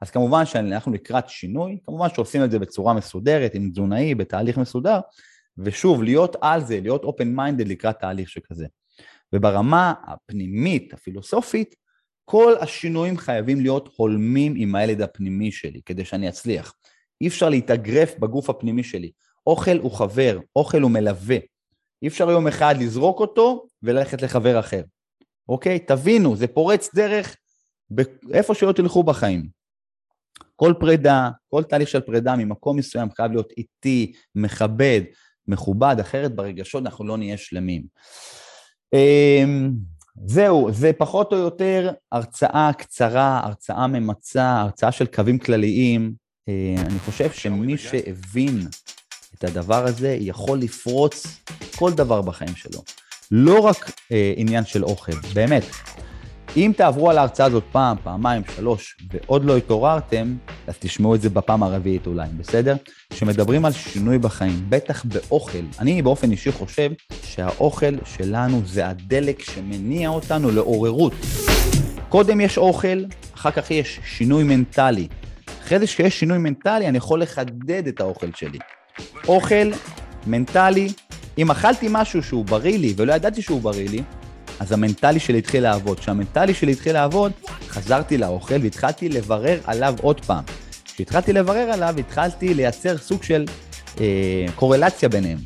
אז 0.00 0.10
כמובן 0.10 0.46
שאנחנו 0.46 0.92
לקראת 0.92 1.28
שינוי, 1.28 1.78
כמובן 1.84 2.08
שעושים 2.14 2.44
את 2.44 2.50
זה 2.50 2.58
בצורה 2.58 2.94
מסודרת, 2.94 3.54
עם 3.54 3.70
תזונאי, 3.70 4.14
בתהליך 4.14 4.58
מסודר, 4.58 5.00
ושוב, 5.58 6.02
להיות 6.02 6.36
על 6.40 6.64
זה, 6.64 6.80
להיות 6.80 7.04
open 7.04 7.38
minded 7.38 7.64
לקראת 7.64 7.98
תהליך 8.00 8.28
שכזה. 8.28 8.66
וברמה 9.32 9.94
הפנימית, 10.06 10.94
הפילוסופית, 10.94 11.74
כל 12.24 12.54
השינויים 12.60 13.18
חייבים 13.18 13.60
להיות 13.60 13.88
הולמים 13.96 14.54
עם 14.56 14.74
הילד 14.74 15.00
הפנימי 15.00 15.52
שלי, 15.52 15.80
כדי 15.86 16.04
שאני 16.04 16.28
אצליח. 16.28 16.74
אי 17.20 17.28
אפשר 17.28 17.48
להתאגרף 17.48 18.18
בגוף 18.18 18.50
הפנימי 18.50 18.82
שלי. 18.82 19.10
אוכל 19.46 19.78
הוא 19.78 19.92
חבר, 19.92 20.38
אוכל 20.56 20.80
הוא 20.80 20.90
מלווה. 20.90 21.36
אי 22.02 22.08
אפשר 22.08 22.30
יום 22.30 22.46
אחד 22.46 22.74
לזרוק 22.78 23.20
אותו 23.20 23.66
וללכת 23.82 24.22
לחבר 24.22 24.60
אחר. 24.60 24.82
אוקיי? 25.48 25.78
תבינו, 25.78 26.36
זה 26.36 26.46
פורץ 26.46 26.94
דרך 26.94 27.36
איפה 28.32 28.54
שלא 28.54 28.72
תלכו 28.72 29.02
בחיים. 29.02 29.48
כל 30.56 30.74
פרידה, 30.80 31.30
כל 31.50 31.62
תהליך 31.62 31.88
של 31.88 32.00
פרידה 32.00 32.36
ממקום 32.36 32.76
מסוים 32.76 33.08
חייב 33.16 33.32
להיות 33.32 33.52
איטי, 33.56 34.12
מכבד, 34.34 35.00
מכובד, 35.48 35.96
אחרת 36.00 36.34
ברגשות 36.34 36.82
אנחנו 36.82 37.06
לא 37.06 37.16
נהיה 37.16 37.36
שלמים. 37.36 37.82
אמ, 38.92 39.70
זהו, 40.26 40.72
זה 40.72 40.92
פחות 40.98 41.32
או 41.32 41.38
יותר 41.38 41.90
הרצאה 42.12 42.70
קצרה, 42.78 43.40
הרצאה 43.44 43.86
ממצה, 43.86 44.60
הרצאה 44.60 44.92
של 44.92 45.06
קווים 45.06 45.38
כלליים. 45.38 46.12
אה, 46.48 46.74
אני 46.86 46.98
חושב 46.98 47.32
שמי 47.32 47.78
שהבין 47.78 48.60
את 49.38 49.44
הדבר 49.44 49.86
הזה 49.86 50.16
יכול 50.20 50.58
לפרוץ 50.58 51.40
כל 51.76 51.92
דבר 51.92 52.22
בחיים 52.22 52.56
שלו. 52.56 52.82
לא 53.30 53.60
רק 53.60 53.90
אה, 54.12 54.32
עניין 54.36 54.64
של 54.64 54.84
אוכל, 54.84 55.12
באמת. 55.34 55.64
אם 56.56 56.72
תעברו 56.76 57.10
על 57.10 57.18
ההרצאה 57.18 57.46
הזאת 57.46 57.64
פעם, 57.72 57.96
פעמיים, 58.02 58.42
שלוש, 58.56 58.96
ועוד 59.12 59.44
לא 59.44 59.56
התעוררתם, 59.56 60.36
אז 60.66 60.74
תשמעו 60.78 61.14
את 61.14 61.20
זה 61.20 61.30
בפעם 61.30 61.62
הרביעית 61.62 62.06
אולי, 62.06 62.28
בסדר? 62.36 62.76
כשמדברים 63.10 63.64
על 63.64 63.72
שינוי 63.72 64.18
בחיים, 64.18 64.66
בטח 64.68 65.04
באוכל, 65.04 65.58
אני 65.78 66.02
באופן 66.02 66.30
אישי 66.30 66.52
חושב 66.52 66.90
שהאוכל 67.22 67.94
שלנו 68.04 68.62
זה 68.64 68.88
הדלק 68.88 69.42
שמניע 69.42 70.08
אותנו 70.08 70.50
לעוררות. 70.50 71.12
קודם 72.08 72.40
יש 72.40 72.58
אוכל, 72.58 73.04
אחר 73.34 73.50
כך 73.50 73.70
יש 73.70 74.00
שינוי 74.04 74.44
מנטלי. 74.44 75.08
אחרי 75.62 75.78
זה 75.78 75.86
כשיש 75.86 76.20
שינוי 76.20 76.38
מנטלי, 76.38 76.88
אני 76.88 76.98
יכול 76.98 77.22
לחדד 77.22 77.86
את 77.86 78.00
האוכל 78.00 78.30
שלי. 78.34 78.58
אוכל, 79.28 79.70
מנטלי, 80.26 80.88
אם 81.38 81.50
אכלתי 81.50 81.86
משהו 81.90 82.22
שהוא 82.22 82.44
בריא 82.44 82.78
לי 82.78 82.94
ולא 82.96 83.12
ידעתי 83.12 83.42
שהוא 83.42 83.62
בריא 83.62 83.88
לי, 83.88 84.02
אז 84.60 84.72
המנטלי 84.72 85.20
שלי 85.20 85.38
התחיל 85.38 85.62
לעבוד. 85.62 86.00
כשהמנטלי 86.00 86.54
שלי 86.54 86.72
התחיל 86.72 86.92
לעבוד, 86.92 87.32
חזרתי 87.68 88.18
לאוכל 88.18 88.62
והתחלתי 88.62 89.08
לברר 89.08 89.58
עליו 89.64 89.94
עוד 90.02 90.24
פעם. 90.24 90.44
כשהתחלתי 90.84 91.32
לברר 91.32 91.70
עליו, 91.72 91.94
התחלתי 91.98 92.54
לייצר 92.54 92.98
סוג 92.98 93.22
של 93.22 93.44
אה, 94.00 94.46
קורלציה 94.54 95.08
ביניהם. 95.08 95.38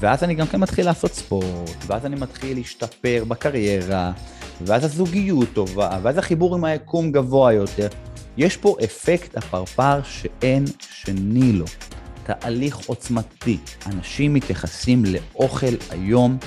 ואז 0.00 0.24
אני 0.24 0.34
גם 0.34 0.46
כן 0.46 0.60
מתחיל 0.60 0.86
לעשות 0.86 1.14
ספורט, 1.14 1.84
ואז 1.86 2.06
אני 2.06 2.16
מתחיל 2.16 2.56
להשתפר 2.56 3.24
בקריירה, 3.28 4.12
ואז 4.60 4.84
הזוגיות 4.84 5.48
טובה, 5.52 5.98
ואז 6.02 6.18
החיבור 6.18 6.54
עם 6.54 6.64
היקום 6.64 7.12
גבוה 7.12 7.52
יותר. 7.52 7.88
יש 8.36 8.56
פה 8.56 8.76
אפקט 8.84 9.36
הפרפר 9.36 10.02
שאין 10.02 10.64
שני 10.80 11.52
לו. 11.52 11.64
תהליך 12.28 12.76
עוצמתי. 12.76 13.58
אנשים 13.86 14.34
מתייחסים 14.34 15.04
לאוכל 15.04 15.74
היום 15.90 16.38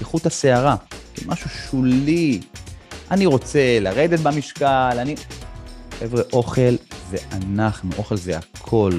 כחוט 0.00 0.26
השערה, 0.26 0.76
כמשהו 1.14 1.50
שולי. 1.50 2.40
אני 3.10 3.26
רוצה 3.26 3.78
לרדת 3.80 4.20
במשקל, 4.20 4.96
אני... 4.98 5.14
חבר'ה, 5.98 6.22
אוכל 6.32 6.76
זה 7.10 7.16
אנחנו, 7.32 7.90
אוכל 7.98 8.16
זה 8.16 8.38
הכל. 8.38 8.92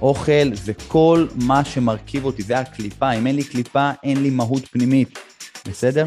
אוכל 0.00 0.54
זה 0.54 0.72
כל 0.88 1.26
מה 1.34 1.64
שמרכיב 1.64 2.24
אותי, 2.24 2.42
זה 2.42 2.58
הקליפה. 2.58 3.12
אם 3.12 3.26
אין 3.26 3.36
לי 3.36 3.44
קליפה, 3.44 3.90
אין 4.02 4.22
לי 4.22 4.30
מהות 4.30 4.68
פנימית. 4.68 5.18
בסדר? 5.68 6.06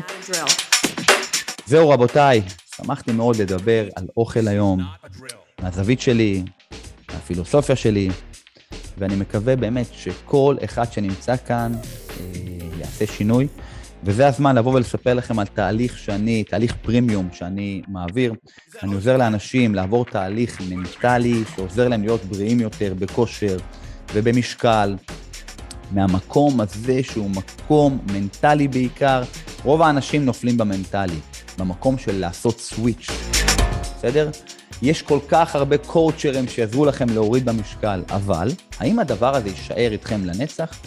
זהו 1.65 1.89
רבותיי, 1.89 2.41
שמחתי 2.75 3.11
מאוד 3.11 3.35
לדבר 3.35 3.87
על 3.95 4.07
אוכל 4.17 4.47
היום, 4.47 4.79
מהזווית 5.61 6.01
שלי, 6.01 6.43
מהפילוסופיה 7.25 7.75
שלי, 7.75 8.09
ואני 8.97 9.15
מקווה 9.15 9.55
באמת 9.55 9.85
שכל 9.91 10.55
אחד 10.63 10.91
שנמצא 10.91 11.35
כאן 11.37 11.71
אה, 12.19 12.25
יעשה 12.79 13.05
שינוי. 13.07 13.47
וזה 14.03 14.27
הזמן 14.27 14.55
לבוא 14.55 14.73
ולספר 14.73 15.13
לכם 15.13 15.39
על 15.39 15.45
תהליך 15.47 15.97
שאני, 15.97 16.43
תהליך 16.43 16.75
פרימיום 16.81 17.29
שאני 17.33 17.81
מעביר. 17.87 18.33
אני 18.83 18.95
עוזר 18.95 19.17
לאנשים 19.17 19.75
לעבור 19.75 20.05
תהליך 20.05 20.61
מנטלי 20.69 21.43
שעוזר 21.55 21.87
להם 21.87 22.01
להיות 22.01 22.25
בריאים 22.25 22.59
יותר 22.59 22.93
בכושר 22.99 23.57
ובמשקל, 24.13 24.95
מהמקום 25.91 26.61
הזה 26.61 27.03
שהוא 27.03 27.29
מקום 27.29 27.97
מנטלי 28.13 28.67
בעיקר. 28.67 29.23
רוב 29.63 29.81
האנשים 29.81 30.25
נופלים 30.25 30.57
במנטלי, 30.57 31.19
במקום 31.57 31.97
של 31.97 32.19
לעשות 32.19 32.59
סוויץ', 32.59 33.07
בסדר? 33.97 34.29
יש 34.81 35.01
כל 35.01 35.19
כך 35.27 35.55
הרבה 35.55 35.77
קואוצ'רים 35.77 36.47
שיעזרו 36.47 36.85
לכם 36.85 37.09
להוריד 37.09 37.45
במשקל, 37.45 38.03
אבל 38.09 38.51
האם 38.79 38.99
הדבר 38.99 39.35
הזה 39.35 39.49
יישאר 39.49 39.91
איתכם 39.91 40.25
לנצח? 40.25 40.79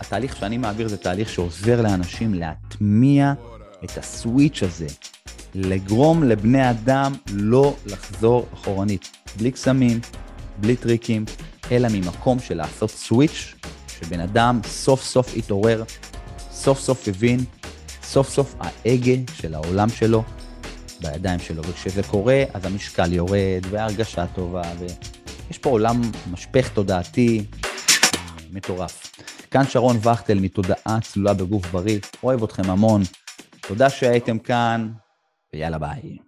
התהליך 0.00 0.36
שאני 0.36 0.58
מעביר 0.58 0.88
זה 0.88 0.96
תהליך 0.96 1.28
שעוזר 1.28 1.82
לאנשים 1.82 2.34
להטמיע 2.34 3.32
את 3.84 3.98
הסוויץ' 3.98 4.62
הזה, 4.62 4.86
לגרום 5.54 6.22
לבני 6.22 6.70
אדם 6.70 7.12
לא 7.32 7.74
לחזור 7.86 8.46
אחורנית, 8.54 9.10
בלי 9.36 9.50
קסמים, 9.50 10.00
בלי 10.60 10.76
טריקים, 10.76 11.24
אלא 11.72 11.88
ממקום 11.92 12.38
של 12.38 12.56
לעשות 12.56 12.90
סוויץ', 12.90 13.54
שבן 13.88 14.20
אדם 14.20 14.60
סוף 14.66 15.04
סוף 15.04 15.36
התעורר, 15.36 15.82
סוף 16.50 16.80
סוף 16.80 17.08
הבין, 17.08 17.40
סוף 18.02 18.28
סוף 18.28 18.54
ההגה 18.60 19.14
של 19.34 19.54
העולם 19.54 19.88
שלו 19.88 20.22
בידיים 21.00 21.40
שלו, 21.40 21.62
וכשזה 21.64 22.02
קורה 22.02 22.44
אז 22.54 22.64
המשקל 22.64 23.12
יורד 23.12 23.62
וההרגשה 23.70 24.26
טובה, 24.26 24.62
ויש 24.78 25.58
פה 25.58 25.70
עולם 25.70 26.00
משפך 26.32 26.68
תודעתי 26.68 27.44
מטורף. 28.52 29.12
כאן 29.50 29.64
שרון 29.68 29.96
וכטל 29.96 30.38
מתודעה 30.38 30.98
צלולה 31.02 31.34
בגוף 31.34 31.66
בריא, 31.66 31.98
אוהב 32.22 32.42
אתכם 32.42 32.70
המון, 32.70 33.02
תודה 33.60 33.90
שהייתם 33.90 34.38
כאן, 34.38 34.92
ויאללה 35.54 35.78
ביי. 35.78 36.18